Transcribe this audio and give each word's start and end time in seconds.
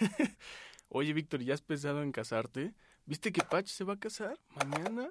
Oye, 0.88 1.12
Víctor, 1.12 1.42
¿ya 1.42 1.54
has 1.54 1.62
pensado 1.62 2.02
en 2.02 2.12
casarte? 2.12 2.74
¿Viste 3.06 3.32
que 3.32 3.42
Patch 3.42 3.68
se 3.68 3.84
va 3.84 3.94
a 3.94 3.98
casar 3.98 4.38
mañana? 4.54 5.10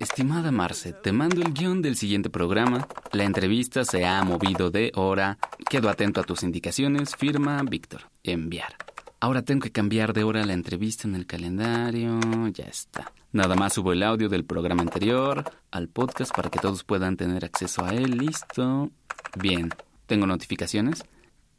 Estimada 0.00 0.50
Marce, 0.50 0.92
te 0.92 1.12
mando 1.12 1.40
el 1.40 1.52
guion 1.52 1.80
del 1.80 1.96
siguiente 1.96 2.28
programa. 2.28 2.88
La 3.12 3.24
entrevista 3.24 3.84
se 3.84 4.04
ha 4.04 4.22
movido 4.24 4.70
de 4.70 4.90
hora. 4.96 5.38
Quedo 5.70 5.88
atento 5.88 6.20
a 6.20 6.24
tus 6.24 6.42
indicaciones. 6.42 7.14
Firma 7.14 7.62
Víctor. 7.62 8.10
Enviar. 8.24 8.76
Ahora 9.20 9.42
tengo 9.42 9.62
que 9.62 9.72
cambiar 9.72 10.12
de 10.12 10.24
hora 10.24 10.44
la 10.44 10.52
entrevista 10.52 11.06
en 11.06 11.14
el 11.14 11.26
calendario. 11.26 12.18
Ya 12.52 12.64
está. 12.64 13.12
Nada 13.32 13.54
más 13.54 13.74
subo 13.74 13.92
el 13.92 14.02
audio 14.02 14.28
del 14.28 14.44
programa 14.44 14.82
anterior 14.82 15.44
al 15.70 15.88
podcast 15.88 16.34
para 16.34 16.50
que 16.50 16.58
todos 16.58 16.84
puedan 16.84 17.16
tener 17.16 17.44
acceso 17.44 17.84
a 17.84 17.94
él. 17.94 18.18
Listo. 18.18 18.90
Bien. 19.38 19.70
¿Tengo 20.06 20.26
notificaciones? 20.26 21.04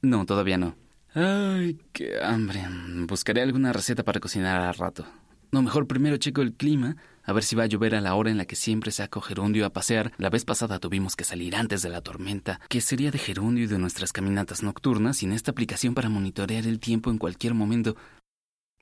No, 0.01 0.25
todavía 0.25 0.57
no. 0.57 0.75
Ay, 1.17 1.79
qué 1.93 2.19
hambre. 2.21 2.61
Buscaré 3.07 3.41
alguna 3.41 3.71
receta 3.71 4.03
para 4.03 4.19
cocinar 4.19 4.61
al 4.61 4.73
rato. 4.73 5.05
No, 5.49 5.61
mejor 5.61 5.87
primero 5.87 6.17
checo 6.17 6.41
el 6.41 6.55
clima, 6.55 6.97
a 7.23 7.31
ver 7.31 7.43
si 7.43 7.55
va 7.55 7.63
a 7.63 7.67
llover 7.67 7.95
a 7.95 8.01
la 8.01 8.15
hora 8.15 8.31
en 8.31 8.37
la 8.37 8.43
que 8.43 8.57
siempre 8.57 8.91
saco 8.91 9.21
Gerundio 9.21 9.65
a 9.65 9.69
pasear. 9.69 10.11
La 10.17 10.29
vez 10.29 10.43
pasada 10.43 10.77
tuvimos 10.79 11.15
que 11.15 11.23
salir 11.23 11.55
antes 11.55 11.81
de 11.81 11.89
la 11.89 12.01
tormenta. 12.01 12.59
¿Qué 12.67 12.81
sería 12.81 13.11
de 13.11 13.17
Gerundio 13.17 13.63
y 13.63 13.67
de 13.67 13.79
nuestras 13.79 14.11
caminatas 14.11 14.61
nocturnas 14.61 15.15
sin 15.15 15.31
esta 15.31 15.51
aplicación 15.51 15.93
para 15.93 16.09
monitorear 16.09 16.67
el 16.67 16.81
tiempo 16.81 17.09
en 17.11 17.17
cualquier 17.17 17.53
momento? 17.53 17.95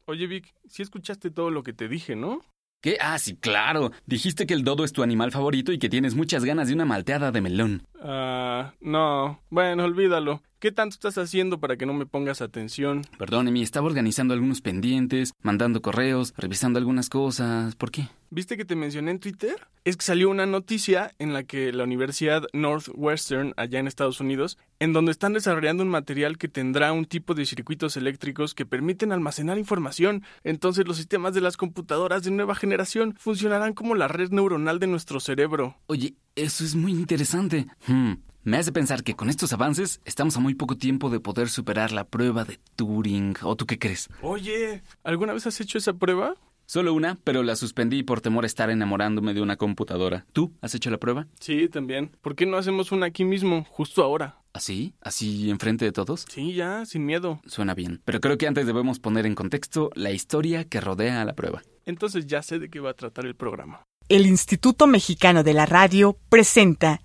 Oye, 0.06 0.26
Vic, 0.26 0.56
sí 0.68 0.82
escuchaste 0.82 1.30
todo 1.30 1.52
lo 1.52 1.62
que 1.62 1.74
te 1.74 1.88
dije, 1.88 2.16
¿no? 2.16 2.42
¿Qué? 2.82 2.98
Ah, 3.00 3.20
sí, 3.20 3.38
claro. 3.38 3.92
Dijiste 4.08 4.48
que 4.48 4.56
el 4.56 4.64
dodo 4.64 4.84
es 4.84 4.92
tu 4.92 5.04
animal 5.04 5.32
favorito 5.32 5.72
y 5.72 5.78
que 5.78 5.88
tienes 5.88 6.16
muchas 6.16 6.44
ganas 6.44 6.68
de 6.68 6.74
una 6.74 6.84
malteada 6.84 7.32
de 7.32 7.42
melón. 7.42 7.84
Ah, 8.02 8.74
no. 8.82 9.40
Bueno, 9.52 9.86
olvídalo. 9.86 10.42
¿Qué 10.64 10.72
tanto 10.72 10.94
estás 10.94 11.18
haciendo 11.18 11.60
para 11.60 11.76
que 11.76 11.86
no 11.86 11.94
me 11.94 12.06
pongas 12.06 12.42
atención? 12.42 13.02
Perdón, 13.20 13.50
Emi, 13.50 13.64
estaba 13.64 13.86
organizando 13.86 14.34
algunos 14.34 14.62
pendientes, 14.62 15.34
mandando 15.42 15.82
correos, 15.82 16.34
revisando 16.38 16.80
algunas 16.80 17.10
cosas. 17.10 17.76
¿Por 17.76 17.92
qué? 17.92 18.08
¿Viste 18.30 18.56
que 18.56 18.64
te 18.64 18.78
mencioné 18.78 19.12
en 19.12 19.20
Twitter? 19.20 19.68
Es 19.84 19.98
que 19.98 20.06
salió 20.06 20.30
una 20.30 20.46
noticia 20.46 21.12
en 21.20 21.34
la 21.34 21.44
que 21.44 21.74
la 21.74 21.84
Universidad 21.84 22.44
Northwestern, 22.54 23.54
allá 23.58 23.80
en 23.80 23.88
Estados 23.88 24.22
Unidos, 24.22 24.58
en 24.80 24.94
donde 24.94 25.12
están 25.12 25.34
desarrollando 25.34 25.84
un 25.84 25.90
material 25.90 26.38
que 26.38 26.48
tendrá 26.48 26.94
un 26.94 27.04
tipo 27.04 27.34
de 27.34 27.46
circuitos 27.46 27.98
eléctricos 27.98 28.56
que 28.56 28.66
permiten 28.66 29.12
almacenar 29.12 29.58
información. 29.58 30.24
Entonces 30.46 30.88
los 30.88 30.96
sistemas 30.96 31.34
de 31.34 31.42
las 31.42 31.58
computadoras 31.58 32.24
de 32.24 32.32
nueva 32.32 32.56
generación 32.56 33.16
funcionarán 33.20 33.74
como 33.74 33.96
la 33.96 34.08
red 34.08 34.30
neuronal 34.30 34.80
de 34.80 34.88
nuestro 34.88 35.20
cerebro. 35.20 35.76
Oye, 35.88 36.16
eso 36.38 36.64
es 36.64 36.74
muy 36.74 36.94
interesante. 36.94 37.68
Hmm. 37.86 38.14
Me 38.46 38.58
hace 38.58 38.74
pensar 38.74 39.04
que 39.04 39.16
con 39.16 39.30
estos 39.30 39.54
avances 39.54 40.02
estamos 40.04 40.36
a 40.36 40.42
muy 40.42 40.54
poco 40.54 40.76
tiempo 40.76 41.10
de 41.10 41.22
poder 41.22 41.48
superar 41.48 41.94
la 41.94 42.04
prueba 42.04 42.44
de 42.44 42.60
Turing. 42.76 43.36
¿O 43.42 43.56
tú 43.56 43.66
qué 43.66 43.80
crees? 43.80 44.10
Oye, 44.22 44.84
¿alguna 45.06 45.32
vez 45.32 45.48
has 45.48 45.62
hecho 45.62 45.78
esa 45.78 45.94
prueba? 45.94 46.36
Solo 46.66 46.94
una, 46.94 47.18
pero 47.24 47.42
la 47.42 47.56
suspendí 47.56 48.04
por 48.04 48.20
temor 48.20 48.44
a 48.44 48.48
estar 48.48 48.70
enamorándome 48.70 49.34
de 49.34 49.42
una 49.42 49.56
computadora. 49.56 50.26
¿Tú 50.34 50.52
has 50.60 50.76
hecho 50.76 50.90
la 50.90 50.98
prueba? 50.98 51.28
Sí, 51.40 51.70
también. 51.70 52.18
¿Por 52.20 52.36
qué 52.36 52.46
no 52.46 52.58
hacemos 52.58 52.92
una 52.92 53.06
aquí 53.06 53.24
mismo, 53.24 53.66
justo 53.70 54.04
ahora? 54.04 54.42
¿Así? 54.52 54.94
¿Así 55.00 55.50
enfrente 55.50 55.86
de 55.86 55.94
todos? 55.94 56.26
Sí, 56.30 56.54
ya, 56.54 56.86
sin 56.86 57.06
miedo. 57.06 57.40
Suena 57.46 57.74
bien. 57.74 58.02
Pero 58.04 58.20
creo 58.20 58.38
que 58.38 58.48
antes 58.48 58.66
debemos 58.66 59.00
poner 59.00 59.26
en 59.26 59.36
contexto 59.36 59.90
la 59.96 60.12
historia 60.12 60.66
que 60.66 60.82
rodea 60.82 61.22
a 61.22 61.26
la 61.26 61.34
prueba. 61.34 61.62
Entonces 61.86 62.28
ya 62.28 62.42
sé 62.42 62.60
de 62.60 62.70
qué 62.70 62.82
va 62.82 62.90
a 62.90 62.96
tratar 62.96 63.26
el 63.26 63.36
programa. 63.36 63.84
El 64.10 64.26
Instituto 64.26 64.86
Mexicano 64.86 65.44
de 65.44 65.54
la 65.54 65.66
Radio 65.66 66.18
presenta 66.28 67.00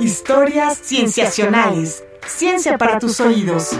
Historias 0.00 0.78
Cienciacionales. 0.78 2.04
Ciencia 2.24 2.78
para 2.78 3.00
tus 3.00 3.18
oídos. 3.18 3.76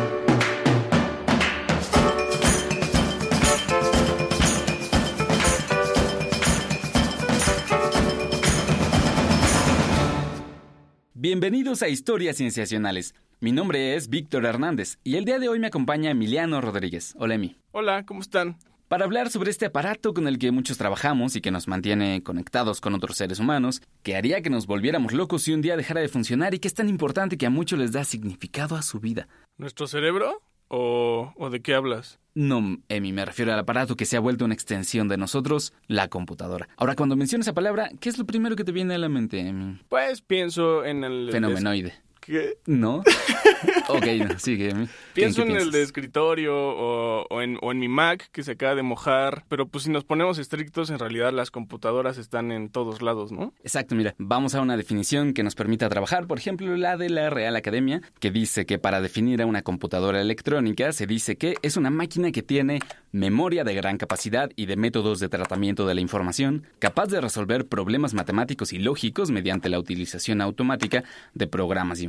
Bienvenidos 11.15 11.83
a 11.83 11.89
Historias 11.89 12.37
Cienciacionales. 12.37 13.15
Mi 13.39 13.53
nombre 13.53 13.95
es 13.95 14.09
Víctor 14.09 14.45
Hernández 14.45 14.99
y 15.05 15.15
el 15.15 15.25
día 15.25 15.39
de 15.39 15.49
hoy 15.49 15.61
me 15.61 15.69
acompaña 15.69 16.11
Emiliano 16.11 16.61
Rodríguez. 16.61 17.15
Hola, 17.17 17.37
Emi. 17.37 17.57
Hola, 17.71 18.05
¿cómo 18.05 18.23
están? 18.23 18.59
Para 18.89 19.05
hablar 19.05 19.29
sobre 19.29 19.51
este 19.51 19.67
aparato 19.67 20.15
con 20.15 20.27
el 20.29 20.39
que 20.39 20.51
muchos 20.51 20.79
trabajamos 20.79 21.37
y 21.37 21.43
que 21.43 21.51
nos 21.51 21.69
mantiene 21.69 22.23
conectados 22.23 22.81
con 22.81 22.95
otros 22.95 23.19
seres 23.19 23.39
humanos, 23.39 23.83
que 24.03 24.17
haría 24.17 24.41
que 24.41 24.49
nos 24.49 24.67
volviéramos 24.67 25.13
locos 25.13 25.43
si 25.43 25.53
un 25.53 25.61
día 25.61 25.77
dejara 25.77 26.01
de 26.01 26.09
funcionar 26.09 26.55
y 26.55 26.59
que 26.59 26.69
es 26.69 26.75
tan 26.75 26.89
importante 26.89 27.37
que 27.37 27.45
a 27.45 27.51
muchos 27.51 27.79
les 27.79 27.93
da 27.93 28.05
significado 28.05 28.77
a 28.77 28.83
su 28.83 28.99
vida. 28.99 29.29
¿Nuestro 29.59 29.87
cerebro? 29.87 30.41
¿O, 30.69 31.35
o 31.37 31.51
de 31.51 31.61
qué 31.61 31.75
hablas? 31.75 32.19
No, 32.35 32.79
Emi, 32.89 33.13
me 33.13 33.27
refiero 33.27 33.53
al 33.53 33.59
aparato 33.59 33.95
que 33.95 34.07
se 34.07 34.17
ha 34.17 34.21
vuelto 34.21 34.47
una 34.47 34.55
extensión 34.55 35.07
de 35.09 35.19
nosotros, 35.19 35.75
la 35.87 36.09
computadora. 36.09 36.71
Ahora, 36.79 36.95
cuando 36.95 37.15
mencionas 37.15 37.47
esa 37.47 37.55
palabra, 37.55 37.91
¿qué 38.01 38.09
es 38.09 38.17
lo 38.17 38.25
primero 38.25 38.57
que 38.57 38.65
te 38.65 38.73
viene 38.73 38.95
a 38.95 38.99
la 38.99 39.11
mente, 39.11 39.39
Emi? 39.41 39.81
Pues 39.91 40.23
pienso 40.23 40.83
en 40.87 41.05
el... 41.05 41.29
Fenomenoide. 41.31 41.93
¿Qué? 42.29 42.59
¿No? 42.67 42.97
ok, 43.89 44.07
no, 44.29 44.39
sigue. 44.39 44.75
Pienso 45.15 45.45
en 45.45 45.53
el 45.53 45.71
de 45.71 45.81
escritorio 45.81 46.55
o, 46.55 47.25
o 47.31 47.41
en, 47.41 47.57
o 47.63 47.73
en 47.73 47.79
mi 47.79 47.89
Mac 47.89 48.29
que 48.33 48.43
se 48.43 48.53
acaba 48.53 48.75
de 48.75 48.83
mojar, 48.83 49.45
pero 49.49 49.67
pues 49.67 49.85
si 49.85 49.91
nos 49.91 50.05
ponemos 50.05 50.37
estrictos, 50.37 50.91
en 50.91 50.99
realidad 50.99 51.33
las 51.33 51.51
computadoras 51.51 52.19
están 52.19 52.53
en 52.53 52.69
todos 52.69 53.01
lados, 53.01 53.33
¿no? 53.33 53.55
Exacto, 53.63 53.95
mira, 53.95 54.15
vamos 54.19 54.55
a 54.55 54.61
una 54.61 54.77
definición 54.77 55.33
que 55.33 55.43
nos 55.43 55.55
permita 55.55 55.89
trabajar, 55.89 56.27
por 56.27 56.37
ejemplo, 56.37 56.77
la 56.77 56.99
de 56.99 57.09
la 57.09 57.31
Real 57.31 57.57
Academia, 57.57 58.03
que 58.21 58.31
dice 58.31 58.67
que 58.67 58.79
para 58.79 59.01
definir 59.01 59.41
a 59.41 59.47
una 59.47 59.63
computadora 59.63 60.21
electrónica 60.21 60.93
se 60.93 61.07
dice 61.07 61.37
que 61.37 61.55
es 61.63 61.79
una 61.79 61.89
máquina 61.89 62.31
que 62.31 62.43
tiene 62.43 62.81
memoria 63.11 63.65
de 63.65 63.75
gran 63.75 63.97
capacidad 63.97 64.51
y 64.55 64.67
de 64.67 64.77
métodos 64.77 65.19
de 65.19 65.31
tratamiento 65.31 65.87
de 65.87 65.95
la 65.95 66.03
información, 66.03 66.67
capaz 66.79 67.07
de 67.07 67.23
resolver 67.23 67.67
problemas 67.67 68.13
matemáticos 68.13 68.75
y 68.75 68.79
lógicos 68.79 69.31
mediante 69.31 69.71
la 69.71 69.79
utilización 69.79 70.43
automática 70.43 71.05
de 71.33 71.47
programas 71.47 72.03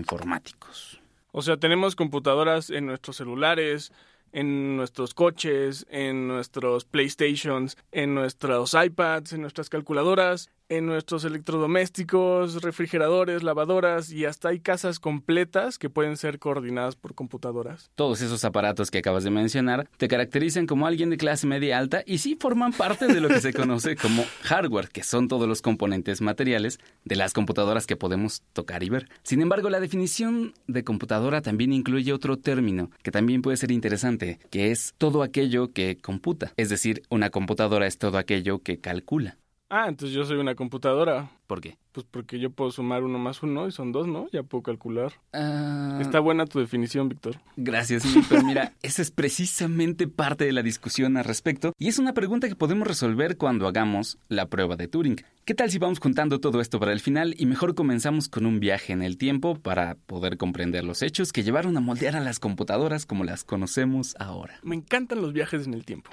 O 1.31 1.41
sea, 1.41 1.57
tenemos 1.57 1.95
computadoras 1.95 2.69
en 2.69 2.85
nuestros 2.85 3.17
celulares, 3.17 3.91
en 4.31 4.77
nuestros 4.77 5.13
coches, 5.13 5.85
en 5.89 6.27
nuestros 6.27 6.85
PlayStations, 6.85 7.77
en 7.91 8.15
nuestros 8.15 8.73
iPads, 8.73 9.33
en 9.33 9.41
nuestras 9.41 9.69
calculadoras, 9.69 10.49
en 10.69 10.85
nuestros 10.85 11.25
electrodomésticos, 11.25 12.61
refrigeradores, 12.61 13.43
lavadoras 13.43 14.11
y 14.11 14.25
hasta 14.25 14.49
hay 14.49 14.59
casas 14.59 14.99
completas 14.99 15.77
que 15.79 15.89
pueden 15.89 16.15
ser 16.15 16.39
coordinadas 16.39 16.95
por 16.95 17.15
computadoras. 17.15 17.89
Todos 17.95 18.21
esos 18.21 18.45
aparatos 18.45 18.91
que 18.91 18.99
acabas 18.99 19.23
de 19.23 19.31
mencionar 19.31 19.89
te 19.97 20.07
caracterizan 20.07 20.67
como 20.67 20.85
alguien 20.85 21.09
de 21.09 21.17
clase 21.17 21.47
media 21.47 21.77
alta 21.79 22.03
y 22.05 22.19
sí 22.19 22.37
forman 22.39 22.71
parte 22.71 23.07
de 23.07 23.19
lo 23.19 23.27
que 23.27 23.41
se 23.41 23.53
conoce 23.53 23.95
como 23.95 24.23
hardware, 24.43 24.89
que 24.89 25.03
son 25.03 25.27
todos 25.27 25.47
los 25.47 25.61
componentes 25.61 26.21
materiales 26.21 26.79
de 27.03 27.15
las 27.15 27.33
computadoras 27.33 27.87
que 27.87 27.95
podemos 27.95 28.43
tocar 28.53 28.83
y 28.83 28.89
ver. 28.89 29.09
Sin 29.23 29.41
embargo, 29.41 29.69
la 29.69 29.79
definición 29.79 30.53
de 30.67 30.83
computadora 30.83 31.41
también 31.41 31.73
incluye 31.73 32.13
otro 32.13 32.37
término 32.37 32.91
que 33.01 33.11
también 33.11 33.41
puede 33.41 33.57
ser 33.57 33.71
interesante, 33.71 34.39
que 34.51 34.71
es 34.71 34.93
todo 34.97 35.23
aquello 35.23 35.73
que 35.73 35.97
computa. 35.97 36.53
Es 36.57 36.69
decir, 36.69 37.01
una 37.09 37.31
computadora 37.31 37.87
es 37.87 37.97
todo 37.97 38.17
aquello 38.17 38.59
que 38.59 38.79
calcula. 38.79 39.37
Ah, 39.71 39.85
entonces 39.87 40.15
yo 40.15 40.25
soy 40.25 40.37
una 40.37 40.55
computadora. 40.55 41.29
¿Por 41.45 41.61
qué? 41.61 41.77
Pues 41.91 42.03
porque 42.09 42.39
yo 42.39 42.49
puedo 42.49 42.71
sumar 42.71 43.03
uno 43.03 43.19
más 43.19 43.43
uno 43.43 43.67
y 43.67 43.71
son 43.71 43.91
dos, 43.91 44.07
¿no? 44.07 44.27
Ya 44.31 44.41
puedo 44.41 44.63
calcular. 44.63 45.13
Ah, 45.31 45.99
Está 46.01 46.19
buena 46.19 46.45
tu 46.47 46.59
definición, 46.59 47.07
Víctor. 47.07 47.39
Gracias, 47.55 48.03
pero 48.27 48.43
mira, 48.43 48.73
esa 48.81 49.03
es 49.03 49.11
precisamente 49.11 50.07
parte 50.07 50.45
de 50.45 50.53
la 50.53 50.63
discusión 50.63 51.17
al 51.17 51.25
respecto 51.25 51.73
y 51.77 51.87
es 51.87 51.99
una 51.99 52.13
pregunta 52.13 52.47
que 52.47 52.55
podemos 52.55 52.87
resolver 52.87 53.37
cuando 53.37 53.67
hagamos 53.67 54.17
la 54.27 54.47
prueba 54.47 54.75
de 54.75 54.87
Turing. 54.87 55.17
¿Qué 55.45 55.53
tal 55.53 55.69
si 55.69 55.77
vamos 55.77 55.99
contando 55.99 56.39
todo 56.39 56.61
esto 56.61 56.79
para 56.79 56.91
el 56.91 56.99
final 56.99 57.35
y 57.37 57.45
mejor 57.45 57.75
comenzamos 57.75 58.27
con 58.27 58.47
un 58.47 58.59
viaje 58.59 58.93
en 58.93 59.03
el 59.03 59.17
tiempo 59.17 59.55
para 59.55 59.95
poder 59.95 60.37
comprender 60.37 60.83
los 60.83 61.03
hechos 61.03 61.31
que 61.31 61.43
llevaron 61.43 61.77
a 61.77 61.79
moldear 61.79 62.15
a 62.15 62.21
las 62.21 62.39
computadoras 62.39 63.05
como 63.05 63.23
las 63.23 63.43
conocemos 63.43 64.15
ahora? 64.19 64.59
Me 64.63 64.75
encantan 64.75 65.21
los 65.21 65.31
viajes 65.31 65.67
en 65.67 65.75
el 65.75 65.85
tiempo. 65.85 66.09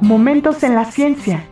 Momentos 0.00 0.62
en 0.62 0.74
la 0.74 0.84
ciencia. 0.90 1.48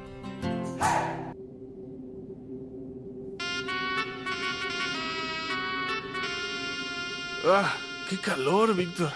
¡Ah! 7.47 7.75
¡Qué 8.09 8.19
calor, 8.19 8.77
Víctor! 8.77 9.11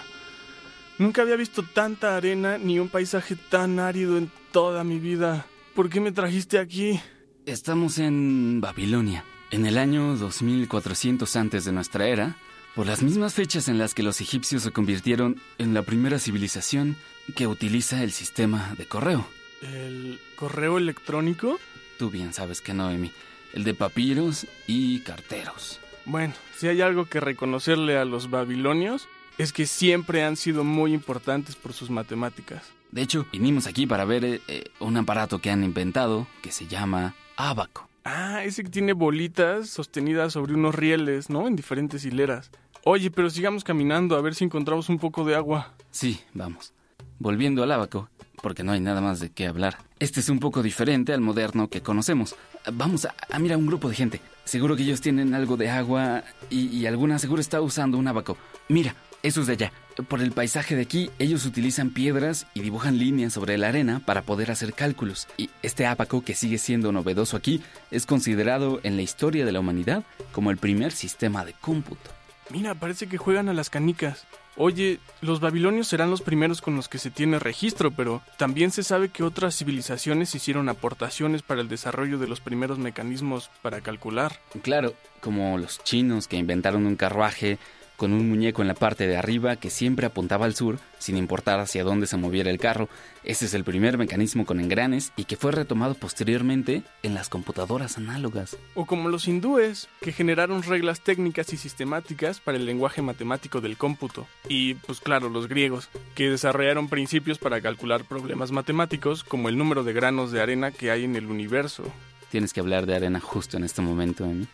Nunca 0.97 1.21
había 1.21 1.35
visto 1.35 1.63
tanta 1.63 2.17
arena 2.17 2.57
ni 2.57 2.79
un 2.79 2.89
paisaje 2.89 3.35
tan 3.35 3.79
árido 3.79 4.17
en 4.17 4.31
toda 4.51 4.83
mi 4.83 4.99
vida. 4.99 5.45
¿Por 5.75 5.89
qué 5.89 5.99
me 5.99 6.11
trajiste 6.11 6.59
aquí? 6.59 6.99
Estamos 7.45 7.99
en 7.99 8.59
Babilonia, 8.61 9.23
en 9.51 9.65
el 9.65 9.77
año 9.77 10.15
2400 10.15 11.35
antes 11.35 11.65
de 11.65 11.71
nuestra 11.71 12.07
era, 12.07 12.35
por 12.75 12.87
las 12.87 13.01
mismas 13.01 13.33
fechas 13.33 13.67
en 13.67 13.77
las 13.77 13.93
que 13.93 14.03
los 14.03 14.21
egipcios 14.21 14.63
se 14.63 14.71
convirtieron 14.71 15.41
en 15.57 15.73
la 15.73 15.81
primera 15.81 16.19
civilización 16.19 16.95
que 17.35 17.47
utiliza 17.47 18.03
el 18.03 18.11
sistema 18.11 18.73
de 18.77 18.85
correo. 18.85 19.27
¿El 19.61 20.19
correo 20.35 20.77
electrónico? 20.77 21.59
Tú 21.97 22.09
bien 22.09 22.33
sabes 22.33 22.61
que 22.61 22.73
no, 22.73 22.89
Emi. 22.89 23.11
El 23.53 23.63
de 23.63 23.73
papiros 23.73 24.47
y 24.67 24.99
carteros. 25.01 25.79
Bueno, 26.05 26.33
si 26.55 26.67
hay 26.67 26.81
algo 26.81 27.05
que 27.05 27.19
reconocerle 27.19 27.97
a 27.97 28.05
los 28.05 28.29
babilonios, 28.29 29.07
es 29.37 29.53
que 29.53 29.65
siempre 29.65 30.23
han 30.23 30.37
sido 30.37 30.63
muy 30.63 30.93
importantes 30.93 31.55
por 31.55 31.73
sus 31.73 31.89
matemáticas. 31.89 32.63
De 32.91 33.01
hecho, 33.01 33.25
vinimos 33.31 33.67
aquí 33.67 33.85
para 33.85 34.05
ver 34.05 34.25
eh, 34.25 34.41
eh, 34.47 34.65
un 34.79 34.97
aparato 34.97 35.39
que 35.39 35.51
han 35.51 35.63
inventado 35.63 36.27
que 36.41 36.51
se 36.51 36.67
llama 36.67 37.15
abaco. 37.37 37.88
Ah, 38.11 38.43
ese 38.43 38.63
que 38.63 38.71
tiene 38.71 38.93
bolitas 38.93 39.69
sostenidas 39.69 40.33
sobre 40.33 40.55
unos 40.55 40.73
rieles, 40.73 41.29
¿no? 41.29 41.47
En 41.47 41.55
diferentes 41.55 42.03
hileras. 42.05 42.49
Oye, 42.83 43.11
pero 43.11 43.29
sigamos 43.29 43.63
caminando 43.63 44.15
a 44.15 44.21
ver 44.21 44.33
si 44.33 44.45
encontramos 44.45 44.89
un 44.89 44.97
poco 44.97 45.23
de 45.25 45.35
agua. 45.35 45.75
Sí, 45.91 46.19
vamos. 46.33 46.73
Volviendo 47.19 47.61
al 47.61 47.71
abaco, 47.71 48.09
porque 48.41 48.63
no 48.63 48.71
hay 48.71 48.79
nada 48.79 48.99
más 48.99 49.19
de 49.19 49.29
qué 49.29 49.45
hablar. 49.45 49.77
Este 49.99 50.21
es 50.21 50.29
un 50.29 50.39
poco 50.39 50.63
diferente 50.63 51.13
al 51.13 51.21
moderno 51.21 51.69
que 51.69 51.81
conocemos. 51.81 52.35
Vamos 52.73 53.05
a, 53.05 53.13
a 53.29 53.37
un 53.37 53.67
grupo 53.67 53.89
de 53.89 53.95
gente. 53.95 54.21
Seguro 54.43 54.75
que 54.75 54.81
ellos 54.81 55.01
tienen 55.01 55.35
algo 55.35 55.55
de 55.55 55.69
agua 55.69 56.23
y, 56.49 56.65
y 56.75 56.87
alguna 56.87 57.19
seguro 57.19 57.41
está 57.41 57.61
usando 57.61 57.99
un 57.99 58.07
abaco. 58.07 58.37
Mira, 58.69 58.95
esos 59.21 59.45
de 59.45 59.53
allá. 59.53 59.71
Por 60.07 60.21
el 60.21 60.31
paisaje 60.31 60.75
de 60.75 60.83
aquí, 60.83 61.09
ellos 61.19 61.45
utilizan 61.45 61.89
piedras 61.89 62.47
y 62.53 62.61
dibujan 62.61 62.97
líneas 62.97 63.33
sobre 63.33 63.57
la 63.57 63.67
arena 63.67 64.01
para 64.05 64.21
poder 64.21 64.51
hacer 64.51 64.73
cálculos. 64.73 65.27
Y 65.35 65.49
este 65.61 65.85
abaco, 65.85 66.23
que 66.23 66.35
sigue 66.35 66.57
siendo 66.57 66.91
novedoso 66.91 67.35
aquí, 67.35 67.61
es 67.91 68.05
considerado 68.05 68.79
en 68.83 68.95
la 68.95 69.01
historia 69.01 69.45
de 69.45 69.51
la 69.51 69.59
humanidad 69.59 70.03
como 70.31 70.51
el 70.51 70.57
primer 70.57 70.91
sistema 70.91 71.43
de 71.43 71.53
cómputo. 71.53 72.11
Mira, 72.49 72.75
parece 72.75 73.07
que 73.07 73.17
juegan 73.17 73.49
a 73.49 73.53
las 73.53 73.69
canicas. 73.69 74.25
Oye, 74.55 74.99
los 75.21 75.39
babilonios 75.39 75.87
serán 75.87 76.09
los 76.11 76.21
primeros 76.21 76.61
con 76.61 76.75
los 76.75 76.89
que 76.89 76.97
se 76.97 77.11
tiene 77.11 77.39
registro, 77.39 77.91
pero 77.91 78.21
también 78.37 78.71
se 78.71 78.83
sabe 78.83 79.09
que 79.09 79.23
otras 79.23 79.55
civilizaciones 79.55 80.35
hicieron 80.35 80.67
aportaciones 80.67 81.43
para 81.43 81.61
el 81.61 81.69
desarrollo 81.69 82.17
de 82.17 82.27
los 82.27 82.41
primeros 82.41 82.77
mecanismos 82.77 83.49
para 83.61 83.81
calcular. 83.81 84.39
Claro, 84.61 84.95
como 85.21 85.57
los 85.57 85.81
chinos 85.83 86.27
que 86.27 86.37
inventaron 86.37 86.85
un 86.85 86.95
carruaje 86.95 87.57
con 87.99 88.13
un 88.13 88.29
muñeco 88.29 88.61
en 88.61 88.69
la 88.69 88.75
parte 88.75 89.07
de 89.07 89.17
arriba 89.17 89.57
que 89.57 89.69
siempre 89.69 90.05
apuntaba 90.05 90.45
al 90.45 90.55
sur, 90.55 90.79
sin 90.99 91.17
importar 91.17 91.59
hacia 91.59 91.83
dónde 91.83 92.07
se 92.07 92.15
moviera 92.15 92.49
el 92.49 92.57
carro. 92.57 92.87
Ese 93.25 93.45
es 93.45 93.53
el 93.53 93.65
primer 93.65 93.97
mecanismo 93.97 94.45
con 94.45 94.61
engranes 94.61 95.11
y 95.17 95.25
que 95.25 95.35
fue 95.35 95.51
retomado 95.51 95.95
posteriormente 95.95 96.83
en 97.03 97.13
las 97.13 97.27
computadoras 97.27 97.97
análogas. 97.97 98.55
O 98.73 98.85
como 98.85 99.09
los 99.09 99.27
hindúes, 99.27 99.89
que 99.99 100.13
generaron 100.13 100.63
reglas 100.63 101.01
técnicas 101.01 101.51
y 101.51 101.57
sistemáticas 101.57 102.39
para 102.39 102.57
el 102.57 102.65
lenguaje 102.65 103.01
matemático 103.01 103.59
del 103.59 103.75
cómputo. 103.75 104.27
Y, 104.47 104.75
pues 104.75 105.01
claro, 105.01 105.27
los 105.27 105.49
griegos, 105.49 105.89
que 106.15 106.29
desarrollaron 106.29 106.87
principios 106.87 107.37
para 107.37 107.59
calcular 107.59 108.05
problemas 108.05 108.51
matemáticos 108.51 109.25
como 109.25 109.49
el 109.49 109.57
número 109.57 109.83
de 109.83 109.91
granos 109.91 110.31
de 110.31 110.41
arena 110.41 110.71
que 110.71 110.89
hay 110.89 111.03
en 111.03 111.17
el 111.17 111.25
universo. 111.25 111.83
Tienes 112.31 112.53
que 112.53 112.61
hablar 112.61 112.85
de 112.85 112.95
arena 112.95 113.19
justo 113.19 113.57
en 113.57 113.65
este 113.65 113.81
momento, 113.81 114.23
Amy. 114.23 114.47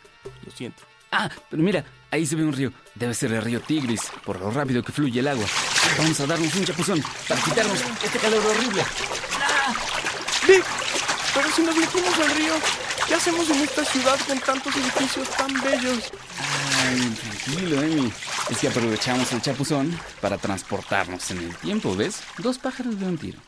Lo 0.43 0.51
siento. 0.51 0.81
Ah, 1.11 1.29
pero 1.49 1.63
mira, 1.63 1.83
ahí 2.11 2.25
se 2.25 2.35
ve 2.35 2.43
un 2.43 2.53
río. 2.53 2.71
Debe 2.95 3.13
ser 3.13 3.31
el 3.33 3.41
río 3.41 3.61
Tigris, 3.61 4.01
por 4.25 4.39
lo 4.39 4.51
rápido 4.51 4.83
que 4.83 4.91
fluye 4.91 5.19
el 5.19 5.27
agua. 5.27 5.45
Vamos 5.97 6.19
a 6.19 6.25
darnos 6.25 6.53
un 6.55 6.65
chapuzón 6.65 7.03
para 7.27 7.41
quitarnos 7.41 7.79
este 8.03 8.19
calor 8.19 8.45
horrible. 8.45 8.83
Vic, 10.47 10.65
pero 11.33 11.51
si 11.51 11.61
nos 11.61 11.75
metimos 11.75 12.19
al 12.19 12.31
río, 12.35 12.53
¿qué 13.07 13.15
hacemos 13.15 13.49
en 13.49 13.61
esta 13.61 13.85
ciudad 13.85 14.19
con 14.27 14.39
tantos 14.39 14.75
edificios 14.75 15.29
tan 15.31 15.53
bellos? 15.61 16.11
Ay, 16.83 17.17
tranquilo, 17.21 17.79
Amy. 17.79 18.11
Es 18.49 18.57
que 18.59 18.67
aprovechamos 18.67 19.31
el 19.33 19.41
chapuzón 19.41 19.99
para 20.21 20.37
transportarnos 20.37 21.31
en 21.31 21.39
el 21.39 21.55
tiempo, 21.57 21.95
¿ves? 21.95 22.21
Dos 22.37 22.57
pájaros 22.59 22.99
de 22.99 23.05
un 23.05 23.17
tiro. 23.17 23.39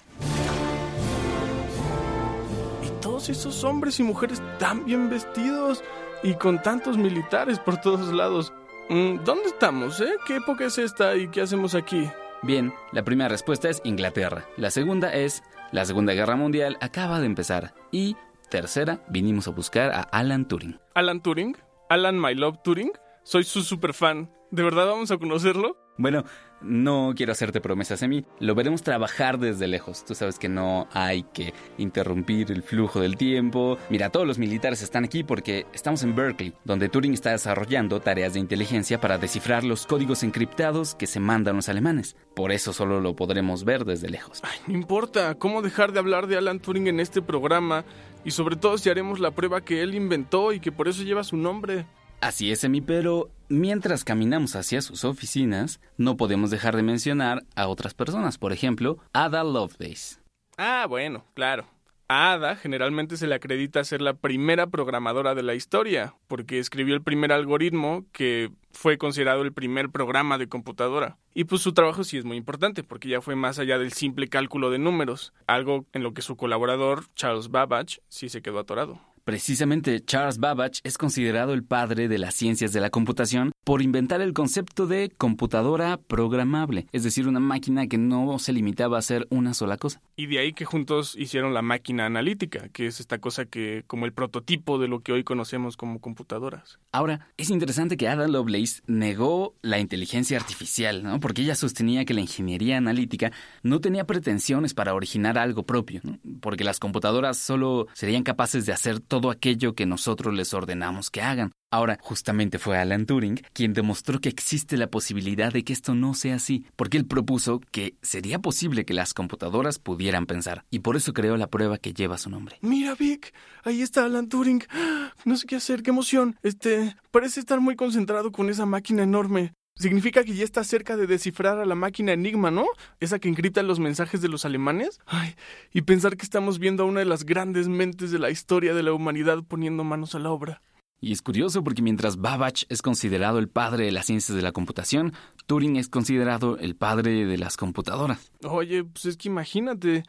Y 2.84 2.90
todos 3.02 3.30
esos 3.30 3.64
hombres 3.64 4.00
y 4.00 4.04
mujeres 4.04 4.42
tan 4.60 4.86
bien 4.86 5.10
vestidos 5.10 5.84
y 6.24 6.34
con 6.36 6.62
tantos 6.62 6.98
militares 6.98 7.60
por 7.60 7.80
todos 7.82 8.14
lados. 8.14 8.54
Mm, 8.90 9.24
¿Dónde 9.24 9.46
estamos, 9.48 10.00
eh? 10.02 10.14
¿Qué 10.26 10.38
época 10.38 10.66
es 10.66 10.78
esta 10.78 11.16
y 11.16 11.28
qué 11.30 11.42
hacemos 11.42 11.76
aquí? 11.76 12.10
Bien, 12.44 12.74
la 12.92 13.04
primera 13.04 13.28
respuesta 13.28 13.70
es 13.70 13.82
Inglaterra. 13.84 14.46
La 14.58 14.70
segunda 14.70 15.14
es 15.14 15.44
la 15.72 15.84
Segunda 15.84 16.14
Guerra 16.14 16.36
Mundial 16.36 16.78
acaba 16.80 17.20
de 17.20 17.26
empezar. 17.26 17.74
Y 17.92 18.16
tercera, 18.50 19.04
vinimos 19.10 19.48
a 19.48 19.52
buscar 19.52 19.92
a 19.92 20.02
Alan 20.02 20.48
Turing. 20.48 20.80
¿Alan 20.94 21.22
Turing? 21.22 21.58
¿Alan 21.90 22.20
My 22.20 22.34
Love 22.36 22.60
Turing? 22.64 22.92
Soy 23.24 23.44
su 23.44 23.64
super 23.64 23.94
fan. 23.94 24.30
¿De 24.50 24.64
verdad 24.64 24.88
vamos 24.88 25.12
a 25.12 25.18
conocerlo? 25.18 25.76
Bueno, 25.98 26.24
no 26.62 27.14
quiero 27.16 27.32
hacerte 27.32 27.60
promesas 27.60 28.02
a 28.02 28.08
mí. 28.08 28.24
Lo 28.40 28.56
veremos 28.56 28.82
trabajar 28.82 29.40
desde 29.40 29.68
lejos. 29.68 30.06
Tú 30.06 30.16
sabes 30.16 30.40
que 30.40 30.48
no 30.48 30.88
hay 30.94 31.24
que 31.24 31.54
interrumpir 31.78 32.52
el 32.52 32.64
flujo 32.64 33.02
del 33.02 33.18
tiempo. 33.18 33.78
Mira, 33.90 34.10
todos 34.10 34.26
los 34.26 34.38
militares 34.38 34.82
están 34.82 35.04
aquí 35.04 35.24
porque 35.24 35.66
estamos 35.74 36.04
en 36.04 36.16
Berkeley, 36.16 36.54
donde 36.64 36.88
Turing 36.88 37.14
está 37.14 37.32
desarrollando 37.32 38.00
tareas 38.00 38.34
de 38.34 38.40
inteligencia 38.40 39.02
para 39.02 39.18
descifrar 39.18 39.64
los 39.64 39.86
códigos 39.86 40.24
encriptados 40.24 40.96
que 40.96 41.08
se 41.08 41.20
mandan 41.20 41.58
los 41.58 41.68
alemanes. 41.68 42.16
Por 42.36 42.52
eso 42.52 42.74
solo 42.74 43.02
lo 43.02 43.16
podremos 43.16 43.66
ver 43.66 43.84
desde 43.84 44.10
lejos. 44.10 44.42
Ay, 44.44 44.60
no 44.68 44.76
importa. 44.76 45.36
¿Cómo 45.36 45.62
dejar 45.62 45.92
de 45.92 46.00
hablar 46.00 46.28
de 46.28 46.38
Alan 46.38 46.60
Turing 46.60 46.88
en 46.88 47.00
este 47.00 47.22
programa? 47.22 47.84
Y 48.24 48.32
sobre 48.32 48.56
todo 48.56 48.78
si 48.78 48.90
haremos 48.90 49.20
la 49.20 49.32
prueba 49.32 49.62
que 49.62 49.82
él 49.82 49.96
inventó 49.96 50.54
y 50.54 50.60
que 50.60 50.72
por 50.72 50.88
eso 50.88 51.04
lleva 51.04 51.24
su 51.24 51.38
nombre. 51.38 51.86
Así 52.20 52.52
es, 52.52 52.64
Emi, 52.64 52.82
pero 52.82 53.30
mientras 53.48 54.04
caminamos 54.04 54.56
hacia 54.56 54.82
sus 54.82 55.06
oficinas, 55.06 55.80
no 55.98 56.18
podemos 56.18 56.50
dejar 56.50 56.76
de 56.76 56.82
mencionar 56.82 57.44
a 57.56 57.68
otras 57.68 57.94
personas. 57.94 58.38
Por 58.40 58.54
ejemplo, 58.54 58.98
Ada 59.14 59.44
Lovelace. 59.44 60.18
Ah, 60.58 60.88
bueno, 60.90 61.26
claro. 61.36 61.68
A 62.10 62.32
Ada 62.34 62.56
generalmente 62.56 63.18
se 63.18 63.28
le 63.28 63.36
acredita 63.36 63.84
ser 63.84 64.02
la 64.02 64.14
primera 64.16 64.68
programadora 64.68 65.36
de 65.36 65.44
la 65.44 65.54
historia, 65.54 66.16
porque 66.28 66.58
escribió 66.58 66.96
el 66.96 67.04
primer 67.04 67.32
algoritmo 67.32 68.06
que 68.14 68.50
fue 68.72 68.98
considerado 68.98 69.44
el 69.44 69.54
primer 69.54 69.90
programa 69.90 70.38
de 70.38 70.48
computadora. 70.48 71.18
Y 71.36 71.44
pues 71.44 71.62
su 71.62 71.74
trabajo 71.74 72.04
sí 72.04 72.18
es 72.18 72.26
muy 72.26 72.38
importante, 72.38 72.84
porque 72.84 73.10
ya 73.10 73.22
fue 73.22 73.36
más 73.36 73.60
allá 73.60 73.78
del 73.78 73.94
simple 73.94 74.28
cálculo 74.28 74.72
de 74.72 74.80
números, 74.80 75.34
algo 75.46 75.86
en 75.94 76.02
lo 76.02 76.14
que 76.14 76.22
su 76.24 76.36
colaborador, 76.36 77.04
Charles 77.14 77.50
Babbage, 77.50 78.00
sí 78.08 78.30
se 78.30 78.42
quedó 78.42 78.60
atorado. 78.60 79.02
Precisamente 79.28 80.00
Charles 80.06 80.38
Babbage 80.38 80.80
es 80.86 80.98
considerado 80.98 81.54
el 81.54 81.62
padre 81.62 82.08
de 82.08 82.18
las 82.18 82.34
ciencias 82.34 82.72
de 82.72 82.80
la 82.80 82.90
computación 82.90 83.52
por 83.66 83.82
inventar 83.82 84.22
el 84.22 84.32
concepto 84.32 84.88
de 84.88 85.12
computadora 85.18 85.98
programable, 85.98 86.88
es 86.94 87.04
decir, 87.04 87.28
una 87.28 87.42
máquina 87.42 87.88
que 87.88 87.98
no 87.98 88.40
se 88.40 88.54
limitaba 88.54 88.96
a 88.96 89.00
hacer 89.00 89.28
una 89.30 89.54
sola 89.54 89.76
cosa. 89.76 90.02
Y 90.16 90.28
de 90.28 90.40
ahí 90.40 90.54
que 90.54 90.64
juntos 90.64 91.14
hicieron 91.18 91.54
la 91.54 91.62
máquina 91.62 92.06
analítica, 92.06 92.70
que 92.70 92.88
es 92.88 93.02
esta 93.02 93.18
cosa 93.18 93.44
que 93.44 93.84
como 93.86 94.06
el 94.06 94.14
prototipo 94.14 94.80
de 94.80 94.88
lo 94.88 95.02
que 95.02 95.12
hoy 95.12 95.26
conocemos 95.26 95.76
como 95.76 96.00
computadoras. 96.00 96.80
Ahora, 96.94 97.28
es 97.36 97.50
interesante 97.50 97.98
que 97.98 98.08
Ada 98.08 98.30
Lovelace 98.30 98.82
negó 98.88 99.56
la 99.62 99.80
inteligencia 99.80 100.38
artificial, 100.38 101.04
¿no? 101.04 101.20
Porque 101.20 101.42
ella 101.42 101.56
sostenía 101.56 102.06
que 102.06 102.14
la 102.14 102.22
ingeniería 102.22 102.78
analítica 102.78 103.34
no 103.62 103.82
tenía 103.82 104.08
pretensiones 104.08 104.74
para 104.74 104.94
originar 104.94 105.38
algo 105.38 105.64
propio, 105.64 106.00
¿no? 106.06 106.18
porque 106.40 106.64
las 106.64 106.80
computadoras 106.80 107.38
solo 107.38 107.88
serían 107.92 108.24
capaces 108.24 108.66
de 108.66 108.72
hacer 108.72 109.02
todo 109.02 109.17
aquello 109.26 109.74
que 109.74 109.86
nosotros 109.86 110.34
les 110.34 110.54
ordenamos 110.54 111.10
que 111.10 111.22
hagan. 111.22 111.52
Ahora, 111.70 111.98
justamente 112.02 112.60
fue 112.60 112.78
Alan 112.78 113.06
Turing 113.06 113.42
quien 113.52 113.74
demostró 113.74 114.20
que 114.20 114.30
existe 114.30 114.78
la 114.78 114.88
posibilidad 114.88 115.52
de 115.52 115.64
que 115.64 115.74
esto 115.74 115.96
no 115.96 116.14
sea 116.14 116.36
así, 116.36 116.66
porque 116.78 116.98
él 116.98 117.06
propuso 117.06 117.60
que 117.72 117.96
sería 118.02 118.40
posible 118.40 118.86
que 118.86 118.94
las 118.94 119.14
computadoras 119.14 119.78
pudieran 119.78 120.26
pensar, 120.28 120.64
y 120.70 120.80
por 120.80 120.96
eso 120.96 121.12
creó 121.14 121.36
la 121.36 121.48
prueba 121.48 121.78
que 121.78 121.94
lleva 121.94 122.18
su 122.18 122.30
nombre. 122.30 122.58
Mira, 122.62 122.96
Vic, 122.96 123.34
ahí 123.64 123.82
está 123.82 124.06
Alan 124.06 124.30
Turing. 124.30 124.64
No 125.26 125.36
sé 125.36 125.46
qué 125.46 125.56
hacer, 125.58 125.84
qué 125.84 125.90
emoción. 125.90 126.38
Este, 126.42 126.96
parece 127.12 127.40
estar 127.40 127.60
muy 127.60 127.76
concentrado 127.76 128.32
con 128.32 128.50
esa 128.50 128.66
máquina 128.66 129.04
enorme. 129.04 129.54
Significa 129.78 130.24
que 130.24 130.34
ya 130.34 130.44
está 130.44 130.64
cerca 130.64 130.98
de 130.98 131.06
descifrar 131.06 131.60
a 131.60 131.66
la 131.66 131.76
máquina 131.76 132.14
Enigma, 132.14 132.50
¿no? 132.50 132.66
Esa 133.00 133.20
que 133.20 133.30
encripta 133.30 133.62
los 133.62 133.80
mensajes 133.80 134.22
de 134.22 134.28
los 134.28 134.44
alemanes. 134.44 135.00
Ay, 135.06 135.36
y 135.72 135.84
pensar 135.84 136.18
que 136.18 136.24
estamos 136.24 136.58
viendo 136.58 136.84
a 136.84 136.86
una 136.88 137.00
de 137.00 137.06
las 137.06 137.26
grandes 137.26 137.68
mentes 137.68 138.12
de 138.12 138.20
la 138.20 138.32
historia 138.32 138.74
de 138.74 138.84
la 138.84 138.94
humanidad 138.94 139.44
poniendo 139.48 139.84
manos 139.84 140.16
a 140.16 140.20
la 140.20 140.32
obra. 140.32 140.62
Y 141.00 141.12
es 141.12 141.22
curioso 141.22 141.64
porque 141.64 141.84
mientras 141.84 142.18
Babbage 142.18 142.66
es 142.70 142.82
considerado 142.82 143.38
el 143.38 143.50
padre 143.50 143.86
de 143.86 143.92
las 143.92 144.08
ciencias 144.08 144.36
de 144.36 144.42
la 144.42 144.52
computación, 144.52 145.14
Turing 145.46 145.76
es 145.76 145.90
considerado 145.90 146.58
el 146.58 146.76
padre 146.76 147.26
de 147.26 147.38
las 147.38 147.56
computadoras. 147.56 148.32
Oye, 148.44 148.84
pues 148.84 149.06
es 149.06 149.18
que 149.18 149.28
imagínate, 149.28 150.04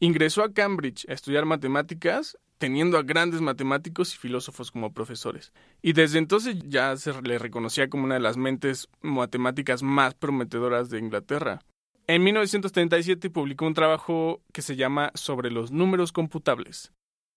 ingresó 0.00 0.42
a 0.42 0.52
Cambridge 0.52 1.08
a 1.08 1.14
estudiar 1.14 1.46
matemáticas 1.46 2.36
teniendo 2.58 2.98
a 2.98 3.02
grandes 3.02 3.40
matemáticos 3.40 4.14
y 4.14 4.18
filósofos 4.18 4.70
como 4.70 4.92
profesores. 4.92 5.52
Y 5.82 5.92
desde 5.92 6.18
entonces 6.18 6.56
ya 6.64 6.96
se 6.96 7.20
le 7.22 7.38
reconocía 7.38 7.88
como 7.88 8.04
una 8.04 8.14
de 8.14 8.20
las 8.20 8.36
mentes 8.36 8.88
matemáticas 9.02 9.82
más 9.82 10.14
prometedoras 10.14 10.90
de 10.90 10.98
Inglaterra. 10.98 11.60
En 12.06 12.22
1937 12.22 13.30
publicó 13.30 13.66
un 13.66 13.74
trabajo 13.74 14.42
que 14.52 14.62
se 14.62 14.76
llama 14.76 15.10
Sobre 15.14 15.50
los 15.50 15.72
números 15.72 16.12
computables, 16.12 16.92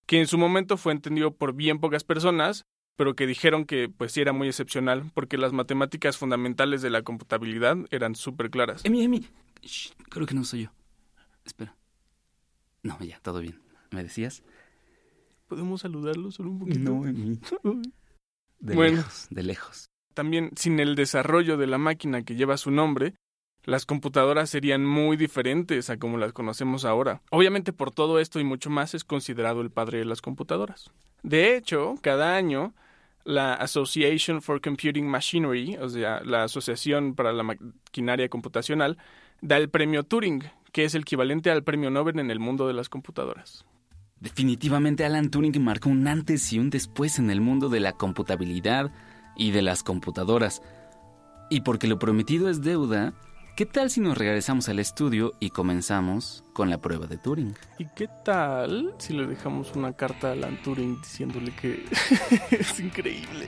que 0.05 0.19
en 0.19 0.27
su 0.27 0.37
momento 0.37 0.77
fue 0.77 0.91
entendido 0.91 1.33
por 1.33 1.53
bien 1.53 1.79
pocas 1.79 2.03
personas, 2.03 2.65
pero 2.97 3.15
que 3.15 3.27
dijeron 3.27 3.65
que 3.65 3.87
pues 3.89 4.11
sí 4.11 4.21
era 4.21 4.33
muy 4.33 4.47
excepcional 4.47 5.09
porque 5.13 5.37
las 5.37 5.53
matemáticas 5.53 6.17
fundamentales 6.17 6.81
de 6.81 6.89
la 6.89 7.03
computabilidad 7.03 7.77
eran 7.91 8.15
súper 8.15 8.49
claras. 8.49 8.83
Emi, 8.83 9.03
Emi, 9.03 9.27
creo 10.09 10.25
que 10.25 10.35
no 10.35 10.43
soy 10.43 10.63
yo. 10.63 10.69
Espera. 11.45 11.75
No, 12.83 12.99
ya, 12.99 13.19
todo 13.19 13.39
bien. 13.39 13.61
¿Me 13.91 14.03
decías? 14.03 14.43
¿Podemos 15.47 15.81
saludarlo 15.81 16.31
solo 16.31 16.51
un 16.51 16.59
poquito? 16.59 16.89
Emi. 17.05 17.39
De 18.59 18.75
Bueno. 18.75 18.97
lejos, 18.97 19.27
de 19.29 19.43
lejos. 19.43 19.89
también 20.13 20.51
sin 20.55 20.79
el 20.79 20.95
desarrollo 20.95 21.57
de 21.57 21.67
la 21.67 21.77
máquina 21.77 22.23
que 22.23 22.35
lleva 22.35 22.57
su 22.57 22.71
nombre, 22.71 23.13
las 23.63 23.85
computadoras 23.85 24.49
serían 24.49 24.85
muy 24.85 25.15
diferentes 25.15 25.89
a 25.89 25.97
como 25.97 26.17
las 26.17 26.33
conocemos 26.33 26.85
ahora. 26.85 27.21
Obviamente 27.29 27.71
por 27.71 27.91
todo 27.91 28.19
esto 28.19 28.39
y 28.39 28.43
mucho 28.43 28.69
más 28.69 28.93
es 28.93 29.03
considerado 29.03 29.61
el 29.61 29.69
padre 29.69 29.99
de 29.99 30.05
las 30.05 30.21
computadoras. 30.21 30.89
De 31.21 31.55
hecho, 31.55 31.95
cada 32.01 32.35
año 32.35 32.73
la 33.25 33.53
Association 33.53 34.41
for 34.41 34.61
Computing 34.61 35.05
Machinery, 35.07 35.77
o 35.77 35.89
sea, 35.89 36.21
la 36.21 36.43
Asociación 36.45 37.13
para 37.13 37.33
la 37.33 37.43
Maquinaria 37.43 38.29
Computacional, 38.29 38.97
da 39.41 39.57
el 39.57 39.69
premio 39.69 40.03
Turing, 40.03 40.43
que 40.71 40.85
es 40.85 40.95
el 40.95 41.01
equivalente 41.01 41.51
al 41.51 41.63
premio 41.63 41.89
Nobel 41.89 42.19
en 42.19 42.31
el 42.31 42.39
mundo 42.39 42.67
de 42.67 42.73
las 42.73 42.87
computadoras. 42.89 43.65
Definitivamente 44.19 45.05
Alan 45.05 45.29
Turing 45.29 45.61
marcó 45.61 45.89
un 45.89 46.07
antes 46.07 46.51
y 46.51 46.59
un 46.59 46.69
después 46.69 47.19
en 47.19 47.29
el 47.29 47.39
mundo 47.41 47.69
de 47.69 47.79
la 47.79 47.93
computabilidad 47.93 48.91
y 49.35 49.51
de 49.51 49.61
las 49.61 49.83
computadoras. 49.83 50.61
Y 51.49 51.61
porque 51.61 51.87
lo 51.87 51.99
prometido 51.99 52.49
es 52.49 52.61
deuda, 52.61 53.13
¿qué 53.55 53.65
tal 53.65 53.91
si 53.91 54.01
nos 54.01 54.17
regresamos 54.17 54.69
al 54.69 54.79
estudio 54.79 55.33
y 55.39 55.51
comenzamos 55.51 56.43
con 56.53 56.69
la 56.69 56.79
prueba 56.79 57.05
de 57.05 57.17
Turing? 57.17 57.55
¿Y 57.77 57.85
qué 57.95 58.09
tal 58.25 58.95
si 58.97 59.13
le 59.13 59.27
dejamos 59.27 59.75
una 59.75 59.93
carta 59.93 60.29
a 60.29 60.31
Alan 60.31 60.61
Turing 60.63 60.99
diciéndole 60.99 61.53
que 61.55 61.85
es 62.51 62.79
increíble? 62.79 63.45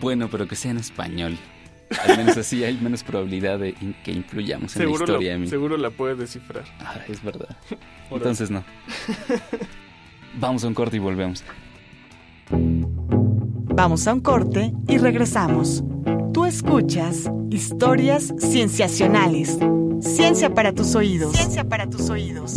Bueno, 0.00 0.28
pero 0.30 0.48
que 0.48 0.56
sea 0.56 0.70
en 0.70 0.78
español. 0.78 1.38
Al 2.02 2.16
menos 2.16 2.36
así 2.36 2.64
hay 2.64 2.76
menos 2.78 3.02
probabilidad 3.02 3.58
de 3.58 3.74
que 4.04 4.12
influyamos 4.12 4.74
en 4.76 4.86
la 4.86 4.90
historia. 4.90 5.46
seguro 5.46 5.76
la 5.76 5.90
puede 5.90 6.16
descifrar. 6.16 6.64
Ah, 6.80 7.00
es 7.08 7.22
verdad. 7.22 7.56
Entonces 8.10 8.50
no. 8.50 8.64
Vamos 10.38 10.64
a 10.64 10.68
un 10.68 10.74
corte 10.74 10.96
y 10.96 10.98
volvemos. 10.98 11.44
Vamos 12.50 14.06
a 14.06 14.14
un 14.14 14.20
corte 14.20 14.72
y 14.88 14.98
regresamos. 14.98 15.82
Tú 16.32 16.44
escuchas 16.44 17.30
historias 17.50 18.34
cienciacionales. 18.38 19.58
Ciencia 20.00 20.54
para 20.54 20.72
tus 20.72 20.94
oídos. 20.94 21.32
Ciencia 21.32 21.64
para 21.64 21.88
tus 21.88 22.10
oídos. 22.10 22.54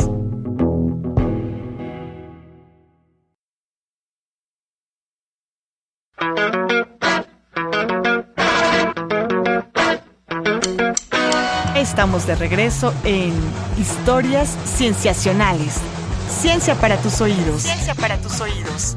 Estamos 11.90 12.24
de 12.24 12.36
regreso 12.36 12.94
en 13.02 13.34
Historias 13.76 14.56
Cienciacionales. 14.64 15.80
Ciencia 16.28 16.76
para 16.76 16.96
tus 17.02 17.20
oídos. 17.20 17.62
Ciencia 17.62 17.96
para 17.96 18.16
tus 18.22 18.40
oídos. 18.40 18.96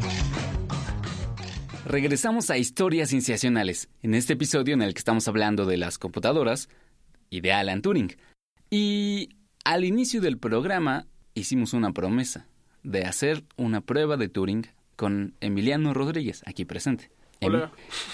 Regresamos 1.87 2.51
a 2.51 2.59
Historias 2.59 3.09
Cienciacionales, 3.09 3.89
en 4.03 4.13
este 4.13 4.33
episodio 4.33 4.75
en 4.75 4.83
el 4.83 4.93
que 4.93 4.99
estamos 4.99 5.27
hablando 5.27 5.65
de 5.65 5.77
las 5.77 5.97
computadoras 5.97 6.69
y 7.31 7.41
de 7.41 7.51
Alan 7.51 7.81
Turing. 7.81 8.15
Y 8.69 9.29
al 9.65 9.85
inicio 9.85 10.21
del 10.21 10.37
programa 10.37 11.07
hicimos 11.33 11.73
una 11.73 11.93
promesa 11.93 12.45
de 12.83 13.05
hacer 13.05 13.43
una 13.57 13.81
prueba 13.81 14.17
de 14.17 14.29
Turing 14.29 14.67
con 14.95 15.33
Emiliano 15.41 15.95
Rodríguez, 15.95 16.43
aquí 16.45 16.63
presente. 16.63 17.09
Hola. 17.41 17.71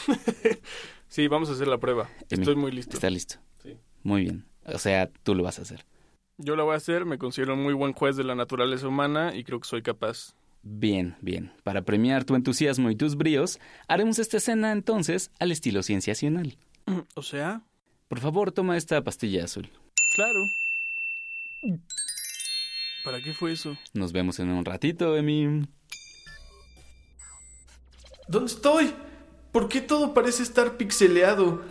sí, 1.10 1.28
vamos 1.28 1.50
a 1.50 1.52
hacer 1.52 1.68
la 1.68 1.80
prueba. 1.80 2.10
Estoy 2.30 2.56
muy 2.56 2.72
listo. 2.72 2.96
Está 2.96 3.10
listo. 3.10 3.40
Sí. 3.62 3.76
Muy 4.04 4.22
bien. 4.22 4.49
O 4.66 4.78
sea, 4.78 5.10
tú 5.24 5.36
lo 5.36 5.44
vas 5.44 5.60
a 5.60 5.64
hacer. 5.64 5.86
Yo 6.38 6.56
lo 6.56 6.66
voy 6.66 6.74
a 6.74 6.78
hacer, 6.78 7.06
me 7.06 7.18
considero 7.18 7.54
un 7.54 7.64
muy 7.64 7.74
buen 7.74 7.94
juez 7.94 8.16
de 8.16 8.24
la 8.24 8.36
naturaleza 8.36 8.88
humana 8.88 9.36
y 9.36 9.44
creo 9.44 9.60
que 9.60 9.68
soy 9.68 9.82
capaz. 9.82 10.34
Bien, 10.62 11.16
bien. 11.22 11.52
Para 11.64 11.84
premiar 11.84 12.26
tu 12.26 12.36
entusiasmo 12.36 12.90
y 12.90 12.96
tus 12.96 13.16
bríos, 13.16 13.60
haremos 13.88 14.20
esta 14.20 14.38
escena 14.38 14.72
entonces 14.72 15.32
al 15.40 15.52
estilo 15.52 15.84
cienciacional. 15.84 16.58
O 17.16 17.22
sea. 17.22 17.62
Por 18.08 18.20
favor, 18.20 18.52
toma 18.52 18.78
esta 18.78 19.04
pastilla 19.04 19.44
azul. 19.44 19.70
Claro. 20.16 20.40
¿Para 23.04 23.22
qué 23.22 23.34
fue 23.34 23.52
eso? 23.52 23.78
Nos 23.94 24.12
vemos 24.12 24.40
en 24.40 24.50
un 24.50 24.66
ratito, 24.66 25.16
Emi. 25.16 25.68
¿Dónde 28.28 28.52
estoy? 28.52 28.94
¿Por 29.52 29.70
qué 29.70 29.82
todo 29.82 30.14
parece 30.14 30.44
estar 30.44 30.78
pixeleado? 30.78 31.64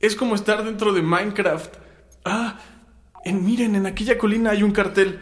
Es 0.00 0.16
como 0.16 0.34
estar 0.34 0.64
dentro 0.64 0.92
de 0.92 1.02
Minecraft. 1.02 1.83
Ah, 2.24 2.58
en, 3.24 3.44
miren, 3.44 3.74
en 3.74 3.86
aquella 3.86 4.16
colina 4.16 4.50
hay 4.50 4.62
un 4.62 4.72
cartel. 4.72 5.20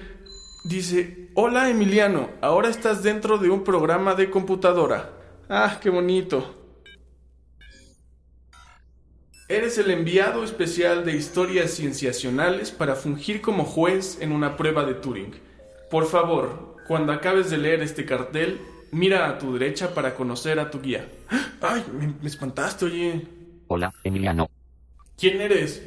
Dice, 0.64 1.30
hola 1.34 1.68
Emiliano, 1.68 2.30
ahora 2.40 2.68
estás 2.68 3.02
dentro 3.02 3.38
de 3.38 3.50
un 3.50 3.64
programa 3.64 4.14
de 4.14 4.30
computadora. 4.30 5.10
Ah, 5.48 5.78
qué 5.82 5.90
bonito. 5.90 6.58
Eres 9.48 9.76
el 9.78 9.90
enviado 9.90 10.44
especial 10.44 11.04
de 11.04 11.16
historias 11.16 11.72
cienciacionales 11.72 12.70
para 12.70 12.94
fungir 12.94 13.40
como 13.40 13.64
juez 13.64 14.18
en 14.20 14.32
una 14.32 14.56
prueba 14.56 14.84
de 14.84 14.94
Turing. 14.94 15.34
Por 15.90 16.06
favor, 16.06 16.76
cuando 16.86 17.12
acabes 17.12 17.50
de 17.50 17.58
leer 17.58 17.82
este 17.82 18.06
cartel, 18.06 18.60
mira 18.92 19.28
a 19.28 19.38
tu 19.38 19.52
derecha 19.52 19.92
para 19.92 20.14
conocer 20.14 20.58
a 20.60 20.70
tu 20.70 20.80
guía. 20.80 21.06
¡Ay, 21.60 21.84
me, 21.92 22.06
me 22.06 22.28
espantaste, 22.28 22.84
oye! 22.84 23.26
Hola, 23.66 23.92
Emiliano. 24.04 24.48
¿Quién 25.18 25.40
eres? 25.40 25.82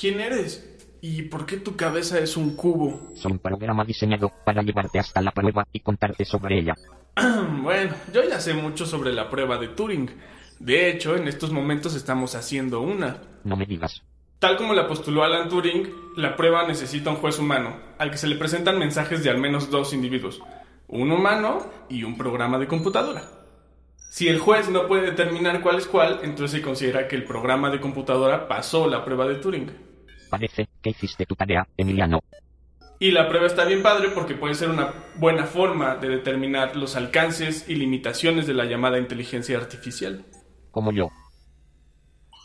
¿Quién 0.00 0.18
eres? 0.18 0.66
¿Y 1.02 1.24
por 1.24 1.44
qué 1.44 1.58
tu 1.58 1.76
cabeza 1.76 2.18
es 2.18 2.38
un 2.38 2.56
cubo? 2.56 3.10
Soy 3.16 3.32
un 3.32 3.38
programa 3.38 3.84
diseñado 3.84 4.32
para 4.46 4.62
llevarte 4.62 4.98
hasta 4.98 5.20
la 5.20 5.30
prueba 5.30 5.68
y 5.74 5.80
contarte 5.80 6.24
sobre 6.24 6.58
ella. 6.58 6.74
bueno, 7.62 7.94
yo 8.10 8.26
ya 8.26 8.40
sé 8.40 8.54
mucho 8.54 8.86
sobre 8.86 9.12
la 9.12 9.28
prueba 9.28 9.58
de 9.58 9.68
Turing. 9.68 10.10
De 10.58 10.88
hecho, 10.88 11.16
en 11.16 11.28
estos 11.28 11.52
momentos 11.52 11.94
estamos 11.94 12.34
haciendo 12.34 12.80
una. 12.80 13.18
No 13.44 13.56
me 13.56 13.66
digas. 13.66 14.02
Tal 14.38 14.56
como 14.56 14.72
la 14.72 14.88
postuló 14.88 15.22
Alan 15.22 15.50
Turing, 15.50 15.92
la 16.16 16.34
prueba 16.34 16.66
necesita 16.66 17.10
un 17.10 17.16
juez 17.16 17.38
humano, 17.38 17.76
al 17.98 18.10
que 18.10 18.16
se 18.16 18.26
le 18.26 18.36
presentan 18.36 18.78
mensajes 18.78 19.22
de 19.22 19.28
al 19.28 19.36
menos 19.36 19.70
dos 19.70 19.92
individuos, 19.92 20.40
un 20.88 21.12
humano 21.12 21.70
y 21.90 22.04
un 22.04 22.16
programa 22.16 22.58
de 22.58 22.68
computadora. 22.68 23.24
Si 24.08 24.28
el 24.28 24.38
juez 24.38 24.70
no 24.70 24.88
puede 24.88 25.10
determinar 25.10 25.60
cuál 25.60 25.76
es 25.76 25.86
cuál, 25.86 26.20
entonces 26.22 26.52
se 26.52 26.62
considera 26.62 27.06
que 27.06 27.16
el 27.16 27.24
programa 27.24 27.68
de 27.68 27.80
computadora 27.80 28.48
pasó 28.48 28.88
la 28.88 29.04
prueba 29.04 29.26
de 29.26 29.34
Turing. 29.34 29.89
Parece 30.30 30.68
que 30.80 30.90
hiciste 30.90 31.26
tu 31.26 31.34
tarea, 31.34 31.66
Emiliano. 31.76 32.20
Y 33.02 33.12
la 33.12 33.28
prueba 33.28 33.46
está 33.46 33.64
bien 33.64 33.82
padre 33.82 34.10
porque 34.14 34.34
puede 34.34 34.54
ser 34.54 34.68
una 34.68 34.92
buena 35.16 35.46
forma 35.46 35.96
de 35.96 36.08
determinar 36.08 36.76
los 36.76 36.96
alcances 36.96 37.66
y 37.66 37.74
limitaciones 37.74 38.46
de 38.46 38.52
la 38.52 38.66
llamada 38.66 38.98
inteligencia 38.98 39.56
artificial. 39.56 40.24
Como 40.70 40.92
yo. 40.92 41.08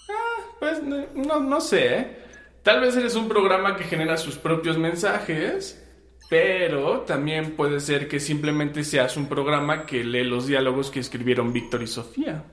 Ah, 0.10 0.44
pues 0.60 0.82
no, 0.82 1.42
no 1.42 1.60
sé. 1.60 1.98
¿eh? 1.98 2.18
Tal 2.64 2.80
vez 2.80 2.96
eres 2.96 3.16
un 3.16 3.28
programa 3.28 3.76
que 3.76 3.84
genera 3.84 4.16
sus 4.16 4.38
propios 4.38 4.78
mensajes, 4.78 5.86
pero 6.30 7.02
también 7.02 7.58
puede 7.58 7.82
ser 7.82 8.08
que 8.08 8.22
simplemente 8.22 8.86
seas 8.86 9.18
un 9.18 9.28
programa 9.28 9.86
que 9.86 10.06
lee 10.06 10.24
los 10.24 10.48
diálogos 10.48 10.90
que 10.90 11.02
escribieron 11.02 11.52
Víctor 11.52 11.84
y 11.84 11.88
Sofía. 11.88 12.46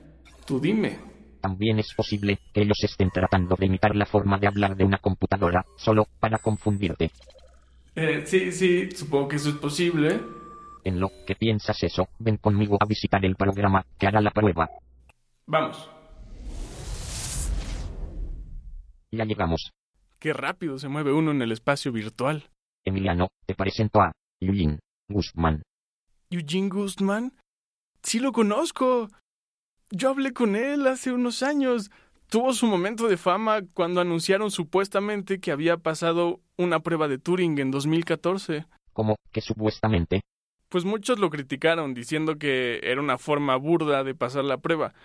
Tú 0.45 0.59
dime. 0.59 1.12
También 1.43 1.77
es 1.77 1.93
posible 1.93 2.39
que 2.53 2.61
ellos 2.61 2.81
estén 2.83 3.09
tratando 3.09 3.57
de 3.57 3.65
imitar 3.65 3.93
la 3.97 4.05
forma 4.05 4.39
de 4.39 4.47
hablar 4.47 4.77
de 4.77 4.85
una 4.85 4.97
computadora, 4.99 5.65
solo 5.75 6.07
para 6.21 6.37
confundirte. 6.37 7.11
Eh, 7.95 8.23
sí, 8.25 8.53
sí, 8.53 8.89
supongo 8.91 9.27
que 9.27 9.35
eso 9.35 9.49
es 9.49 9.55
posible. 9.55 10.21
En 10.85 11.01
lo 11.01 11.11
que 11.27 11.35
piensas 11.35 11.83
eso, 11.83 12.07
ven 12.17 12.37
conmigo 12.37 12.77
a 12.79 12.85
visitar 12.85 13.25
el 13.25 13.35
programa 13.35 13.85
que 13.99 14.07
hará 14.07 14.21
la 14.21 14.31
prueba. 14.31 14.69
Vamos. 15.45 15.89
Ya 19.11 19.25
llegamos. 19.25 19.69
Qué 20.19 20.31
rápido 20.31 20.79
se 20.79 20.87
mueve 20.87 21.11
uno 21.11 21.31
en 21.31 21.41
el 21.41 21.51
espacio 21.51 21.91
virtual. 21.91 22.45
Emiliano, 22.85 23.27
te 23.45 23.53
presento 23.53 23.99
a 23.99 24.13
Eugene 24.39 24.79
Guzmán. 25.09 25.61
¿Eugene 26.29 26.69
Guzmán? 26.69 27.33
Sí 28.01 28.19
lo 28.19 28.31
conozco. 28.31 29.09
Yo 29.95 30.09
hablé 30.09 30.33
con 30.33 30.55
él 30.55 30.87
hace 30.87 31.11
unos 31.11 31.43
años. 31.43 31.91
Tuvo 32.27 32.53
su 32.53 32.65
momento 32.65 33.07
de 33.07 33.15
fama 33.15 33.61
cuando 33.75 34.01
anunciaron 34.01 34.49
supuestamente 34.49 35.39
que 35.39 35.51
había 35.51 35.77
pasado 35.77 36.39
una 36.57 36.79
prueba 36.79 37.07
de 37.07 37.19
Turing 37.19 37.59
en 37.59 37.69
2014. 37.69 38.65
¿Cómo 38.91 39.17
que 39.31 39.41
supuestamente? 39.41 40.21
Pues 40.69 40.83
muchos 40.83 41.19
lo 41.19 41.29
criticaron 41.29 41.93
diciendo 41.93 42.39
que 42.39 42.79
era 42.81 42.99
una 42.99 43.19
forma 43.19 43.55
burda 43.55 44.03
de 44.03 44.15
pasar 44.15 44.45
la 44.45 44.57
prueba 44.57 44.95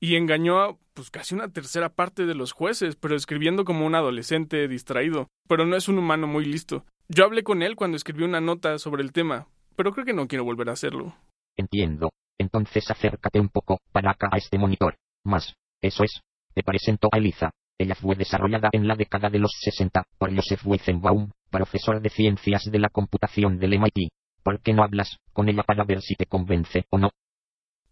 y 0.00 0.16
engañó 0.16 0.60
a 0.60 0.78
pues 0.94 1.10
casi 1.10 1.34
una 1.34 1.52
tercera 1.52 1.90
parte 1.90 2.24
de 2.24 2.34
los 2.34 2.52
jueces, 2.52 2.96
pero 2.96 3.14
escribiendo 3.14 3.66
como 3.66 3.84
un 3.84 3.94
adolescente 3.94 4.66
distraído. 4.66 5.28
Pero 5.46 5.66
no 5.66 5.76
es 5.76 5.88
un 5.88 5.98
humano 5.98 6.26
muy 6.26 6.46
listo. 6.46 6.86
Yo 7.08 7.26
hablé 7.26 7.42
con 7.42 7.60
él 7.60 7.76
cuando 7.76 7.98
escribió 7.98 8.24
una 8.24 8.40
nota 8.40 8.78
sobre 8.78 9.02
el 9.02 9.12
tema, 9.12 9.46
pero 9.76 9.92
creo 9.92 10.06
que 10.06 10.14
no 10.14 10.26
quiero 10.26 10.44
volver 10.44 10.70
a 10.70 10.72
hacerlo. 10.72 11.14
Entiendo. 11.58 12.08
Entonces 12.42 12.90
acércate 12.90 13.40
un 13.40 13.48
poco, 13.48 13.78
para 13.92 14.10
acá 14.10 14.28
a 14.30 14.36
este 14.36 14.58
monitor. 14.58 14.96
Más. 15.24 15.54
Eso 15.80 16.04
es. 16.04 16.20
Te 16.54 16.62
presento 16.62 17.08
a 17.10 17.18
Eliza. 17.18 17.50
Ella 17.78 17.94
fue 17.94 18.14
desarrollada 18.16 18.68
en 18.72 18.86
la 18.86 18.94
década 18.94 19.30
de 19.30 19.38
los 19.38 19.52
60 19.60 20.04
por 20.18 20.34
Joseph 20.34 20.60
Weizenbaum, 20.64 21.30
profesor 21.50 22.00
de 22.00 22.10
ciencias 22.10 22.64
de 22.64 22.78
la 22.78 22.90
computación 22.90 23.58
del 23.58 23.78
MIT. 23.78 24.10
¿Por 24.42 24.60
qué 24.60 24.72
no 24.72 24.82
hablas 24.82 25.16
con 25.32 25.48
ella 25.48 25.62
para 25.62 25.84
ver 25.84 26.00
si 26.02 26.14
te 26.14 26.26
convence 26.26 26.84
o 26.90 26.98
no? 26.98 27.10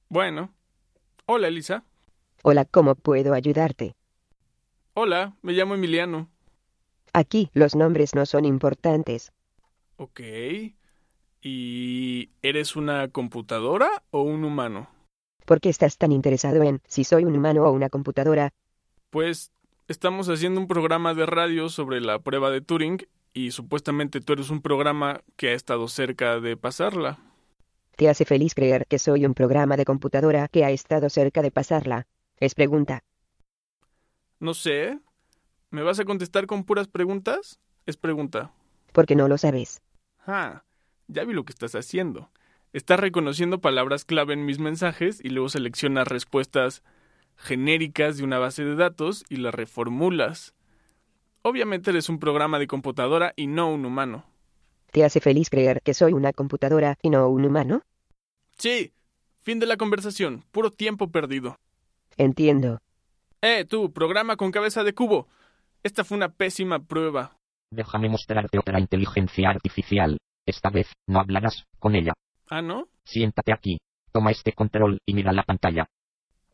Bueno. 0.09 0.53
Hola, 1.27 1.49
Elisa. 1.49 1.85
Hola, 2.43 2.65
¿cómo 2.65 2.97
puedo 2.97 3.35
ayudarte? 3.35 3.95
Hola, 4.95 5.37
me 5.43 5.53
llamo 5.53 5.75
Emiliano. 5.75 6.29
Aquí 7.13 7.51
los 7.55 7.77
nombres 7.77 8.15
no 8.15 8.27
son 8.27 8.45
importantes. 8.45 9.33
Ok. 9.97 10.21
¿Y 11.43 12.31
eres 12.43 12.77
una 12.77 13.09
computadora 13.09 14.03
o 14.11 14.23
un 14.23 14.45
humano? 14.45 14.89
¿Por 15.47 15.61
qué 15.61 15.71
estás 15.71 15.97
tan 15.97 16.13
interesado 16.13 16.63
en 16.63 16.83
si 16.87 17.05
soy 17.05 17.25
un 17.25 17.35
humano 17.35 17.65
o 17.65 17.73
una 17.73 17.89
computadora? 17.89 18.51
Pues 19.09 19.51
estamos 19.89 20.29
haciendo 20.29 20.61
un 20.61 20.69
programa 20.69 21.15
de 21.15 21.27
radio 21.27 21.69
sobre 21.71 22.01
la 22.01 22.19
prueba 22.19 22.51
de 22.51 22.61
Turing 22.61 23.07
y 23.33 23.53
supuestamente 23.53 24.21
tú 24.21 24.35
eres 24.35 24.51
un 24.51 24.61
programa 24.61 25.23
que 25.37 25.49
ha 25.49 25.55
estado 25.55 25.89
cerca 25.89 26.41
de 26.41 26.57
pasarla. 26.57 27.19
¿Te 27.97 28.09
hace 28.09 28.25
feliz 28.25 28.55
creer 28.55 28.87
que 28.87 28.99
soy 28.99 29.25
un 29.25 29.35
programa 29.35 29.77
de 29.77 29.85
computadora 29.85 30.49
que 30.49 30.65
ha 30.65 30.71
estado 30.71 31.09
cerca 31.09 31.43
de 31.43 31.51
pasarla? 31.51 32.07
Es 32.37 32.55
pregunta. 32.55 33.03
No 34.39 34.55
sé. 34.55 34.99
¿Me 35.71 35.83
vas 35.83 36.01
a 36.01 36.05
contestar 36.05 36.47
con 36.47 36.65
puras 36.65 36.89
preguntas? 36.89 37.61
Es 37.87 37.97
pregunta. 37.97 38.53
Porque 38.93 39.17
no 39.17 39.29
lo 39.29 39.39
sabes. 39.39 39.83
Ah, 40.27 40.65
ya 41.11 41.25
vi 41.25 41.35
lo 41.35 41.45
que 41.45 41.53
estás 41.53 41.75
haciendo. 41.75 42.31
Estás 42.73 43.01
reconociendo 43.01 43.61
palabras 43.61 44.05
clave 44.05 44.35
en 44.35 44.45
mis 44.45 44.59
mensajes 44.59 45.21
y 45.23 45.31
luego 45.31 45.49
seleccionas 45.49 46.07
respuestas 46.07 46.83
genéricas 47.37 48.19
de 48.19 48.25
una 48.25 48.39
base 48.39 48.65
de 48.65 48.77
datos 48.77 49.25
y 49.29 49.37
las 49.37 49.55
reformulas. 49.55 50.55
Obviamente 51.43 51.91
eres 51.91 52.09
un 52.09 52.19
programa 52.19 52.59
de 52.59 52.67
computadora 52.67 53.33
y 53.35 53.47
no 53.47 53.73
un 53.73 53.87
humano. 53.87 54.25
¿Te 54.93 55.05
hace 55.05 55.21
feliz 55.21 55.51
creer 55.51 55.81
que 55.83 55.95
soy 55.95 56.13
una 56.13 56.33
computadora 56.33 56.97
y 57.03 57.11
no 57.11 57.29
un 57.29 57.45
humano? 57.45 57.83
Sí. 58.57 58.93
Fin 59.43 59.59
de 59.59 59.67
la 59.67 59.77
conversación. 59.77 60.45
Puro 60.51 60.71
tiempo 60.71 61.11
perdido. 61.11 61.57
Entiendo. 62.19 62.81
Eh, 63.41 63.65
tú, 63.65 63.93
programa 63.93 64.37
con 64.37 64.51
cabeza 64.51 64.85
de 64.85 64.93
cubo. 64.93 65.29
Esta 65.83 66.05
fue 66.05 66.19
una 66.19 66.29
pésima 66.29 66.79
prueba. 66.81 67.39
Déjame 67.71 68.11
mostrarte 68.11 68.59
otra 68.59 68.79
inteligencia 68.79 69.49
artificial. 69.49 70.19
Esta 70.47 70.71
vez, 70.71 70.93
no 71.07 71.21
hablarás 71.21 71.65
con 71.79 71.95
ella. 71.95 72.13
¿Ah, 72.49 72.63
no? 72.63 72.89
Siéntate 73.05 73.53
aquí. 73.53 73.79
Toma 74.13 74.31
este 74.31 74.53
control 74.53 74.99
y 75.07 75.15
mira 75.15 75.33
la 75.33 75.45
pantalla. 75.45 75.87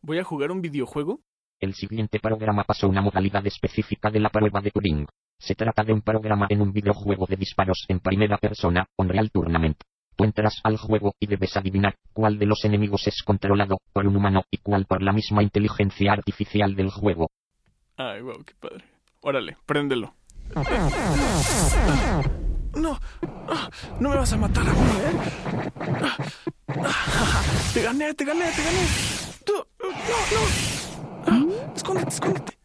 ¿Voy 0.01 0.19
a 0.19 0.23
jugar 0.23 0.51
un 0.51 0.61
videojuego? 0.61 1.21
El 1.59 1.73
siguiente 1.73 2.19
programa 2.19 2.63
pasó 2.63 2.87
una 2.87 3.01
modalidad 3.01 3.45
específica 3.47 4.11
de 4.11 4.19
la 4.19 4.29
prueba 4.29 4.61
de 4.61 4.69
Turing. 4.69 5.07
Se 5.39 5.55
trata 5.55 5.83
de 5.83 5.93
un 5.93 6.01
programa 6.01 6.45
en 6.49 6.61
un 6.61 6.71
videojuego 6.71 7.25
de 7.27 7.35
disparos 7.35 7.85
en 7.87 7.99
primera 7.99 8.37
persona, 8.37 8.85
Unreal 8.95 9.31
Tournament. 9.31 9.77
Tú 10.15 10.23
entras 10.23 10.59
al 10.63 10.77
juego 10.77 11.13
y 11.19 11.27
debes 11.27 11.55
adivinar 11.57 11.95
cuál 12.13 12.39
de 12.39 12.47
los 12.47 12.63
enemigos 12.65 13.07
es 13.07 13.21
controlado 13.23 13.77
por 13.93 14.07
un 14.07 14.15
humano 14.15 14.43
y 14.49 14.57
cuál 14.57 14.85
por 14.85 15.01
la 15.03 15.13
misma 15.13 15.43
inteligencia 15.43 16.11
artificial 16.11 16.75
del 16.75 16.89
juego. 16.89 17.29
Ay, 17.97 18.21
wow, 18.21 18.43
qué 18.43 18.53
padre. 18.59 18.85
Órale, 19.21 19.57
préndelo. 19.65 20.13
No, 22.75 22.99
no 23.99 24.09
me 24.09 24.15
vas 24.15 24.33
a 24.33 24.37
matar 24.37 24.67
a 24.67 24.73
mí, 24.73 24.79
¿eh? 24.79 25.13
Te 27.73 27.81
gané, 27.81 28.13
te 28.13 28.25
gané, 28.25 28.45
te 28.51 28.63
gané. 28.63 28.87
No, 29.47 29.65
no, 31.29 31.47
no. 31.47 31.73
Escóndete, 31.75 32.09
escóndete. 32.09 32.57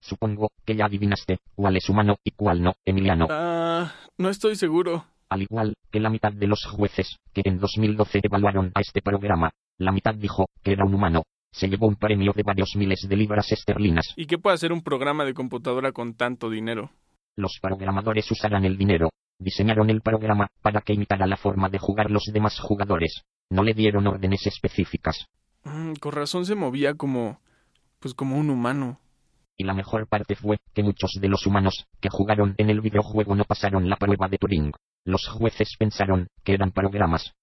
Supongo 0.00 0.50
que 0.64 0.74
ya 0.74 0.86
adivinaste 0.86 1.38
cuál 1.54 1.76
es 1.76 1.88
humano 1.88 2.16
y 2.24 2.32
cuál 2.32 2.62
no, 2.62 2.74
Emiliano. 2.84 3.28
Ah, 3.30 3.92
no 4.18 4.28
estoy 4.28 4.56
seguro. 4.56 5.04
Al 5.28 5.42
igual 5.42 5.74
que 5.90 6.00
la 6.00 6.10
mitad 6.10 6.32
de 6.32 6.46
los 6.46 6.64
jueces 6.66 7.18
que 7.32 7.42
en 7.44 7.58
2012 7.58 8.20
evaluaron 8.22 8.72
a 8.74 8.80
este 8.80 9.00
programa, 9.00 9.52
la 9.78 9.92
mitad 9.92 10.14
dijo 10.14 10.46
que 10.62 10.72
era 10.72 10.84
un 10.84 10.94
humano. 10.94 11.22
Se 11.52 11.68
llevó 11.68 11.86
un 11.86 11.96
premio 11.96 12.32
de 12.34 12.42
varios 12.42 12.74
miles 12.76 13.06
de 13.08 13.16
libras 13.16 13.52
esterlinas. 13.52 14.12
¿Y 14.16 14.26
qué 14.26 14.38
puede 14.38 14.54
hacer 14.54 14.72
un 14.72 14.82
programa 14.82 15.24
de 15.24 15.34
computadora 15.34 15.92
con 15.92 16.14
tanto 16.14 16.50
dinero? 16.50 16.90
Los 17.36 17.58
programadores 17.60 18.30
usarán 18.30 18.64
el 18.64 18.76
dinero. 18.76 19.10
Diseñaron 19.42 19.90
el 19.90 20.02
programa 20.02 20.46
para 20.62 20.82
que 20.82 20.92
imitara 20.92 21.26
la 21.26 21.36
forma 21.36 21.68
de 21.68 21.78
jugar 21.78 22.12
los 22.12 22.24
demás 22.32 22.60
jugadores. 22.60 23.24
No 23.50 23.64
le 23.64 23.74
dieron 23.74 24.06
órdenes 24.06 24.46
específicas. 24.46 25.26
Mm, 25.64 25.94
con 25.94 26.12
razón 26.12 26.46
se 26.46 26.54
movía 26.54 26.94
como... 26.94 27.40
pues 27.98 28.14
como 28.14 28.36
un 28.36 28.50
humano. 28.50 29.00
Y 29.56 29.64
la 29.64 29.74
mejor 29.74 30.06
parte 30.06 30.36
fue 30.36 30.58
que 30.72 30.84
muchos 30.84 31.18
de 31.20 31.28
los 31.28 31.44
humanos 31.44 31.86
que 32.00 32.08
jugaron 32.08 32.54
en 32.56 32.70
el 32.70 32.80
videojuego 32.80 33.34
no 33.34 33.44
pasaron 33.44 33.88
la 33.88 33.96
prueba 33.96 34.28
de 34.28 34.38
Turing. 34.38 34.72
Los 35.04 35.26
jueces 35.26 35.74
pensaron 35.76 36.28
que 36.44 36.54
eran 36.54 36.70
programas. 36.70 37.34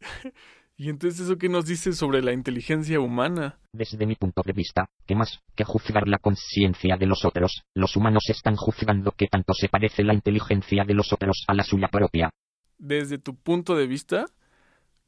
¿Y 0.76 0.88
entonces 0.88 1.20
eso 1.20 1.38
qué 1.38 1.48
nos 1.48 1.66
dice 1.66 1.92
sobre 1.92 2.20
la 2.20 2.32
inteligencia 2.32 2.98
humana? 2.98 3.60
Desde 3.72 4.06
mi 4.06 4.16
punto 4.16 4.42
de 4.44 4.52
vista, 4.52 4.86
que 5.06 5.14
más 5.14 5.38
que 5.54 5.62
juzgar 5.62 6.08
la 6.08 6.18
conciencia 6.18 6.96
de 6.96 7.06
los 7.06 7.24
otros, 7.24 7.62
los 7.74 7.94
humanos 7.96 8.24
están 8.28 8.56
juzgando 8.56 9.12
que 9.12 9.28
tanto 9.28 9.54
se 9.54 9.68
parece 9.68 10.02
la 10.02 10.14
inteligencia 10.14 10.84
de 10.84 10.94
los 10.94 11.12
otros 11.12 11.44
a 11.46 11.54
la 11.54 11.62
suya 11.62 11.86
propia. 11.86 12.30
Desde 12.76 13.18
tu 13.18 13.36
punto 13.36 13.76
de 13.76 13.86
vista, 13.86 14.26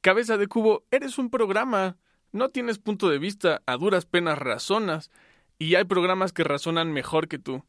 cabeza 0.02 0.37
de 0.37 0.46
cubo, 0.46 0.85
eres 0.92 1.18
un 1.18 1.31
programa. 1.31 1.96
No 2.31 2.50
tienes 2.50 2.79
punto 2.79 3.09
de 3.09 3.18
vista, 3.18 3.62
a 3.66 3.76
duras 3.76 4.07
penas 4.07 4.38
razonas. 4.38 5.11
Y 5.59 5.74
hay 5.74 5.85
programas 5.85 6.33
que 6.33 6.44
razonan 6.44 6.92
mejor 6.92 7.26
que 7.26 7.40
tú. 7.40 7.64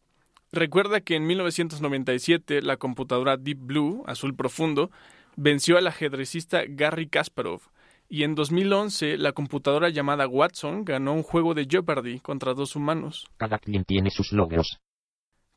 Recuerda 0.52 1.02
que 1.02 1.16
en 1.16 1.26
1997 1.26 2.62
la 2.62 2.78
computadora 2.78 3.38
Deep 3.38 3.58
Blue, 3.60 4.04
azul 4.06 4.36
profundo, 4.36 4.92
venció 5.36 5.80
al 5.80 5.88
ajedrecista 5.88 6.62
Garry 6.68 7.08
Kasparov. 7.08 7.62
Y 8.10 8.24
en 8.24 8.36
2011 8.36 9.18
la 9.18 9.34
computadora 9.34 9.90
llamada 9.90 10.28
Watson 10.28 10.86
ganó 10.86 11.14
un 11.14 11.24
juego 11.24 11.54
de 11.54 11.68
Jeopardy 11.70 12.20
contra 12.22 12.54
dos 12.54 12.76
humanos. 12.76 13.28
Cada 13.38 13.60
quien 13.60 13.84
tiene 13.84 14.12
sus 14.12 14.32
logros. 14.32 14.80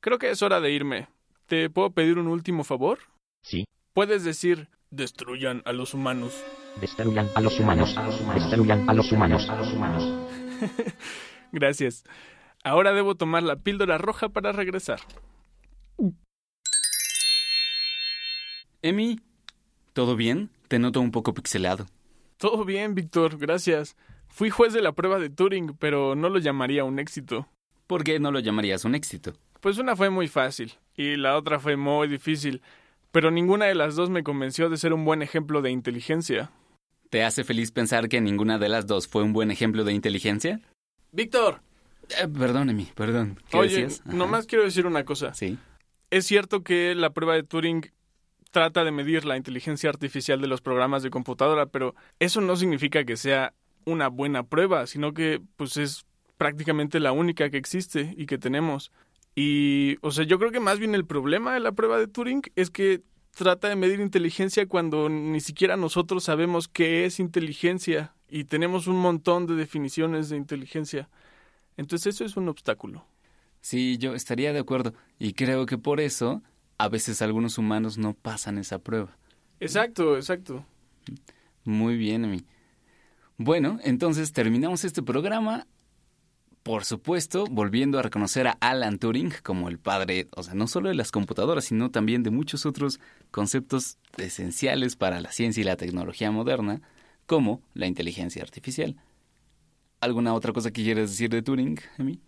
Creo 0.01 0.19
que 0.19 0.31
es 0.31 0.43
hora 0.43 0.61
de 0.61 0.73
irme. 0.73 1.09
¿Te 1.47 1.71
puedo 1.71 1.91
pedir 1.91 2.19
un 2.19 2.27
último 2.27 2.65
favor? 2.65 2.99
Sí. 3.43 3.65
Puedes 3.93 4.25
decir, 4.25 4.69
destruyan 4.91 5.63
a 5.65 5.73
los 5.73 5.95
humanos. 5.95 6.45
Destruyan 6.81 7.29
a 7.35 7.41
los 7.41 7.59
humanos. 7.61 7.97
A 7.97 8.07
los 8.07 8.21
humanos. 8.21 8.43
Destruyan 8.43 8.91
a 8.91 8.95
los 8.95 9.13
humanos. 9.13 9.49
A 9.49 9.57
los 9.57 9.73
humanos. 9.73 10.29
Gracias. 11.53 12.05
Ahora 12.65 12.93
debo 12.93 13.15
tomar 13.15 13.43
la 13.43 13.57
píldora 13.57 13.97
roja 13.99 14.29
para 14.29 14.53
regresar. 14.53 15.01
Emi, 18.83 19.21
¿todo 19.93 20.17
bien? 20.17 20.51
Te 20.69 20.79
noto 20.79 21.01
un 21.01 21.11
poco 21.11 21.35
pixelado. 21.35 21.87
Todo 22.41 22.65
bien, 22.65 22.95
Víctor, 22.95 23.37
gracias. 23.37 23.99
Fui 24.29 24.49
juez 24.49 24.73
de 24.73 24.81
la 24.81 24.93
prueba 24.93 25.19
de 25.19 25.29
Turing, 25.29 25.77
pero 25.79 26.15
no 26.15 26.31
lo 26.31 26.39
llamaría 26.39 26.85
un 26.85 26.99
éxito. 26.99 27.47
¿Por 27.87 28.03
qué 28.03 28.19
no 28.19 28.33
lo 28.33 28.39
llamarías 28.41 28.87
un 28.87 28.95
éxito? 28.95 29.35
Pues 29.61 29.77
una 29.77 29.95
fue 29.95 30.09
muy 30.09 30.27
fácil 30.27 30.73
y 30.97 31.17
la 31.17 31.37
otra 31.37 31.61
fue 31.61 31.77
muy 31.77 32.09
difícil, 32.09 32.63
pero 33.13 33.31
ninguna 33.31 33.67
de 33.67 33.75
las 33.75 33.95
dos 33.95 34.09
me 34.09 34.23
convenció 34.23 34.71
de 34.71 34.79
ser 34.79 34.95
un 34.95 35.05
buen 35.05 35.21
ejemplo 35.21 35.61
de 35.61 35.71
inteligencia. 35.71 36.51
¿Te 37.11 37.25
hace 37.25 37.45
feliz 37.45 37.73
pensar 37.73 38.09
que 38.09 38.23
ninguna 38.23 38.59
de 38.59 38.71
las 38.71 38.87
dos 38.87 39.07
fue 39.07 39.23
un 39.23 39.35
buen 39.35 39.51
ejemplo 39.51 39.85
de 39.85 39.93
inteligencia? 39.93 40.63
Víctor. 41.13 41.61
Eh, 42.09 42.27
perdón, 42.27 42.71
Emi, 42.71 42.89
perdón. 42.95 43.39
¿Qué 43.51 43.59
Oye, 43.59 43.83
decías? 43.83 44.07
Nomás 44.07 44.47
quiero 44.47 44.65
decir 44.65 44.87
una 44.87 45.05
cosa. 45.05 45.35
Sí. 45.35 45.59
Es 46.09 46.25
cierto 46.25 46.63
que 46.63 46.95
la 46.95 47.11
prueba 47.11 47.35
de 47.35 47.43
Turing 47.43 47.91
trata 48.51 48.85
de 48.85 48.91
medir 48.91 49.25
la 49.25 49.37
inteligencia 49.37 49.91
artificial 49.91 50.41
de 50.41 50.49
los 50.49 50.61
programas 50.61 51.03
de 51.03 51.11
computadora, 51.11 51.67
pero 51.67 51.95
eso 52.19 52.41
no 52.41 52.57
significa 52.57 53.05
que 53.05 53.17
sea 53.17 53.55
una 53.85 54.09
buena 54.09 54.43
prueba, 54.45 54.87
sino 54.87 55.15
que 55.15 55.41
pues 55.57 55.77
es 55.77 56.07
prácticamente 56.37 57.01
la 57.01 57.13
única 57.13 57.51
que 57.51 57.59
existe 57.59 58.15
y 58.17 58.27
que 58.27 58.39
tenemos. 58.39 58.93
Y, 59.35 59.97
o 60.03 60.11
sea, 60.11 60.25
yo 60.25 60.39
creo 60.39 60.51
que 60.51 60.61
más 60.61 60.79
bien 60.79 60.95
el 60.95 61.07
problema 61.07 61.55
de 61.55 61.61
la 61.61 61.73
prueba 61.73 61.99
de 61.99 62.09
Turing 62.09 62.43
es 62.57 62.71
que 62.71 63.03
trata 63.37 63.69
de 63.69 63.77
medir 63.77 64.01
inteligencia 64.01 64.67
cuando 64.67 65.09
ni 65.09 65.41
siquiera 65.41 65.77
nosotros 65.77 66.25
sabemos 66.25 66.69
qué 66.69 67.05
es 67.05 67.21
inteligencia 67.21 68.15
y 68.29 68.45
tenemos 68.45 68.87
un 68.87 68.97
montón 68.97 69.47
de 69.47 69.55
definiciones 69.55 70.29
de 70.29 70.37
inteligencia. 70.37 71.09
Entonces 71.77 72.15
eso 72.15 72.25
es 72.25 72.37
un 72.37 72.49
obstáculo. 72.49 73.07
Sí, 73.61 73.99
yo 73.99 74.15
estaría 74.15 74.53
de 74.53 74.59
acuerdo. 74.59 74.95
Y 75.19 75.35
creo 75.35 75.67
que 75.67 75.79
por 75.79 76.01
eso 76.01 76.43
a 76.81 76.89
veces 76.89 77.21
algunos 77.21 77.59
humanos 77.59 77.99
no 77.99 78.15
pasan 78.15 78.57
esa 78.57 78.79
prueba. 78.79 79.15
Exacto, 79.61 80.17
exacto. 80.17 80.65
Muy 81.63 81.99
bien, 81.99 82.25
Emi. 82.25 82.47
Bueno, 83.37 83.79
entonces 83.85 84.33
terminamos 84.33 84.85
este 84.85 85.03
programa. 85.03 85.67
Por 86.63 86.87
supuesto, 86.87 87.45
volviendo 87.51 87.99
a 87.99 88.03
reconocer 88.03 88.47
a 88.47 88.57
Alan 88.61 88.99
Turing 88.99 89.31
como 89.43 89.69
el 89.69 89.79
padre, 89.79 90.29
o 90.35 90.43
sea, 90.43 90.55
no 90.55 90.67
solo 90.67 90.89
de 90.89 90.95
las 90.95 91.11
computadoras, 91.11 91.67
sino 91.67 91.91
también 91.91 92.23
de 92.23 92.31
muchos 92.31 92.65
otros 92.65 92.99
conceptos 93.31 93.99
esenciales 94.17 94.97
para 94.97 95.21
la 95.21 95.33
ciencia 95.33 95.61
y 95.61 95.65
la 95.65 95.77
tecnología 95.77 96.31
moderna, 96.31 96.81
como 97.27 97.63
la 97.75 97.89
inteligencia 97.89 98.43
artificial. 98.43 98.97
¿Alguna 100.01 100.33
otra 100.33 100.55
cosa 100.55 100.71
que 100.71 100.83
quieras 100.83 101.11
decir 101.11 101.29
de 101.29 101.43
Turing, 101.43 101.79
Emi? 101.99 102.21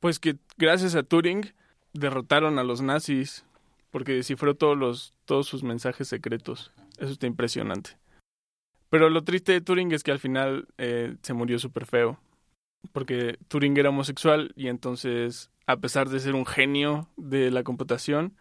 Pues 0.00 0.18
que 0.18 0.36
gracias 0.56 0.96
a 0.96 1.04
Turing 1.04 1.52
derrotaron 1.92 2.58
a 2.58 2.64
los 2.64 2.80
nazis 2.80 3.44
porque 3.90 4.12
descifró 4.12 4.54
todos 4.54 4.76
los 4.76 5.14
todos 5.24 5.46
sus 5.46 5.62
mensajes 5.62 6.08
secretos. 6.08 6.72
Eso 6.98 7.12
está 7.12 7.26
impresionante. 7.26 7.98
Pero 8.90 9.10
lo 9.10 9.24
triste 9.24 9.52
de 9.52 9.60
Turing 9.60 9.92
es 9.92 10.02
que 10.02 10.12
al 10.12 10.18
final 10.18 10.68
eh, 10.78 11.16
se 11.22 11.34
murió 11.34 11.58
súper 11.58 11.86
feo. 11.86 12.18
porque 12.92 13.38
Turing 13.48 13.76
era 13.78 13.90
homosexual 13.90 14.52
y 14.56 14.68
entonces, 14.68 15.50
a 15.66 15.78
pesar 15.78 16.08
de 16.08 16.20
ser 16.20 16.34
un 16.34 16.46
genio 16.46 17.08
de 17.16 17.50
la 17.50 17.64
computación, 17.64 18.36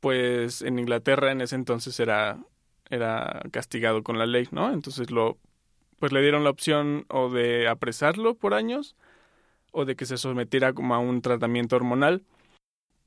pues 0.00 0.62
en 0.62 0.78
Inglaterra 0.78 1.32
en 1.32 1.40
ese 1.40 1.56
entonces 1.56 1.98
era, 2.00 2.38
era 2.90 3.42
castigado 3.52 4.02
con 4.02 4.18
la 4.18 4.26
ley, 4.26 4.48
¿no? 4.52 4.72
Entonces 4.72 5.10
lo, 5.10 5.38
pues 5.98 6.12
le 6.12 6.22
dieron 6.22 6.44
la 6.44 6.50
opción 6.50 7.06
o 7.08 7.30
de 7.30 7.68
apresarlo 7.68 8.34
por 8.36 8.54
años 8.54 8.96
o 9.72 9.84
de 9.86 9.96
que 9.96 10.06
se 10.06 10.18
sometiera 10.18 10.72
como 10.74 10.94
a 10.94 10.98
un 10.98 11.22
tratamiento 11.22 11.76
hormonal 11.76 12.22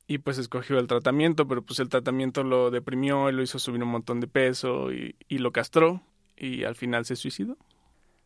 y 0.07 0.19
pues 0.19 0.37
escogió 0.37 0.79
el 0.79 0.87
tratamiento, 0.87 1.47
pero 1.47 1.61
pues 1.61 1.79
el 1.79 1.89
tratamiento 1.89 2.43
lo 2.43 2.71
deprimió, 2.71 3.29
y 3.29 3.33
lo 3.33 3.41
hizo 3.43 3.59
subir 3.59 3.83
un 3.83 3.89
montón 3.89 4.19
de 4.21 4.27
peso 4.27 4.91
y, 4.93 5.15
y 5.27 5.39
lo 5.39 5.51
castró 5.51 6.01
y 6.37 6.63
al 6.63 6.75
final 6.75 7.05
se 7.05 7.15
suicidó. 7.15 7.57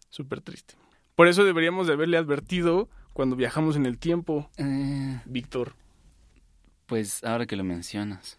Súper 0.09 0.41
triste. 0.41 0.75
Por 1.15 1.27
eso 1.27 1.43
deberíamos 1.43 1.87
de 1.87 1.93
haberle 1.93 2.17
advertido 2.17 2.89
cuando 3.13 3.35
viajamos 3.35 3.75
en 3.75 3.85
el 3.85 3.97
tiempo, 3.97 4.49
Eh, 4.57 5.21
Víctor. 5.25 5.73
pues 6.85 7.23
ahora 7.23 7.45
que 7.45 7.55
lo 7.55 7.63
mencionas. 7.63 8.37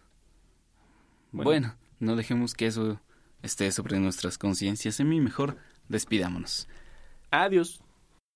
Bueno. 1.31 1.49
Bueno. 1.49 1.75
no 1.99 2.15
dejemos 2.15 2.53
que 2.53 2.67
eso 2.67 2.99
esté 3.41 3.71
sobre 3.71 3.99
nuestras 3.99 4.37
conciencias. 4.37 4.99
En 4.99 5.09
mí 5.09 5.19
mejor 5.19 5.57
despidámonos. 5.89 6.67
Adiós. 7.31 7.81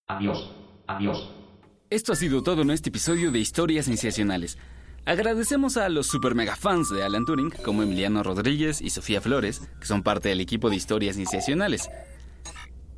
Adiós. 0.07 0.51
Adiós. 0.87 1.31
Esto 1.89 2.13
ha 2.13 2.15
sido 2.15 2.41
todo 2.43 2.63
en 2.63 2.71
este 2.71 2.89
episodio 2.89 3.31
de 3.31 3.39
Historias 3.39 3.85
Sensacionales. 3.85 4.57
Agradecemos 5.07 5.77
a 5.77 5.87
los 5.87 6.05
super 6.05 6.35
mega 6.35 6.57
fans 6.57 6.89
de 6.89 7.01
Alan 7.01 7.23
Turing, 7.23 7.49
como 7.63 7.81
Emiliano 7.81 8.23
Rodríguez 8.23 8.81
y 8.81 8.89
Sofía 8.89 9.21
Flores, 9.21 9.61
que 9.79 9.87
son 9.87 10.03
parte 10.03 10.27
del 10.27 10.41
equipo 10.41 10.69
de 10.69 10.75
Historias 10.75 11.15
Sensacionales. 11.15 11.89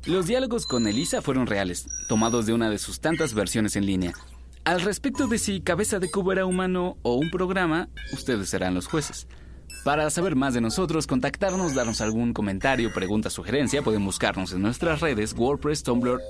Los 0.06 0.26
diálogos 0.26 0.66
con 0.66 0.88
Elisa 0.88 1.22
fueron 1.22 1.46
reales, 1.46 1.86
tomados 2.08 2.46
de 2.46 2.52
una 2.52 2.68
de 2.68 2.78
sus 2.78 2.98
tantas 2.98 3.32
versiones 3.32 3.76
en 3.76 3.86
línea. 3.86 4.12
Al 4.64 4.80
respecto 4.80 5.28
de 5.28 5.38
si 5.38 5.60
Cabeza 5.60 6.00
de 6.00 6.10
Cubo 6.10 6.32
era 6.32 6.46
humano 6.46 6.96
o 7.02 7.14
un 7.14 7.30
programa, 7.30 7.88
ustedes 8.12 8.48
serán 8.48 8.74
los 8.74 8.88
jueces. 8.88 9.28
Para 9.84 10.10
saber 10.10 10.34
más 10.34 10.52
de 10.52 10.60
nosotros, 10.60 11.06
contactarnos, 11.06 11.76
darnos 11.76 12.00
algún 12.00 12.32
comentario, 12.32 12.92
pregunta, 12.92 13.30
sugerencia, 13.30 13.82
pueden 13.82 14.04
buscarnos 14.04 14.52
en 14.52 14.62
nuestras 14.62 15.00
redes 15.00 15.32
WordPress, 15.32 15.84
Tumblr 15.84 16.20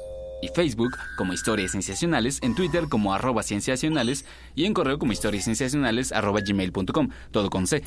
y 0.42 0.48
Facebook 0.48 0.96
como 1.16 1.32
Historias 1.32 1.72
Sensacionales, 1.72 2.38
en 2.42 2.54
Twitter 2.54 2.84
como 2.88 3.14
arroba 3.14 3.42
cienciacionales 3.42 4.24
y 4.54 4.64
en 4.64 4.74
correo 4.74 4.98
como 4.98 5.12
historiassensacionales 5.12 6.12
arroba 6.12 6.40
gmail.com, 6.40 7.10
todo 7.30 7.50
con 7.50 7.66
C. 7.66 7.82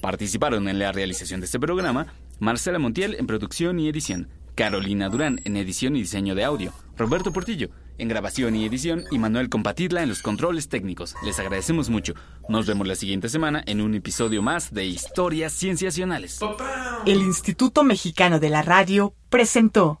Participaron 0.00 0.68
en 0.68 0.78
la 0.78 0.92
realización 0.92 1.40
de 1.40 1.46
este 1.46 1.60
programa 1.60 2.06
Marcela 2.40 2.78
Montiel 2.78 3.16
en 3.18 3.26
producción 3.26 3.78
y 3.78 3.88
edición, 3.88 4.28
Carolina 4.54 5.08
Durán 5.08 5.40
en 5.44 5.56
edición 5.56 5.96
y 5.96 6.00
diseño 6.00 6.34
de 6.34 6.44
audio, 6.44 6.72
Roberto 6.96 7.32
Portillo 7.32 7.70
en 7.98 8.08
grabación 8.08 8.56
y 8.56 8.64
edición 8.64 9.04
y 9.10 9.18
Manuel 9.18 9.48
Compatidla 9.48 10.02
en 10.02 10.08
los 10.08 10.22
controles 10.22 10.68
técnicos. 10.68 11.14
Les 11.24 11.38
agradecemos 11.38 11.90
mucho. 11.90 12.14
Nos 12.48 12.66
vemos 12.66 12.86
la 12.86 12.96
siguiente 12.96 13.28
semana 13.28 13.62
en 13.66 13.80
un 13.80 13.94
episodio 13.94 14.42
más 14.42 14.72
de 14.72 14.86
Historias 14.86 15.52
Cienciacionales. 15.52 16.40
El 17.06 17.22
Instituto 17.22 17.84
Mexicano 17.84 18.40
de 18.40 18.50
la 18.50 18.62
Radio 18.62 19.14
presentó 19.28 20.00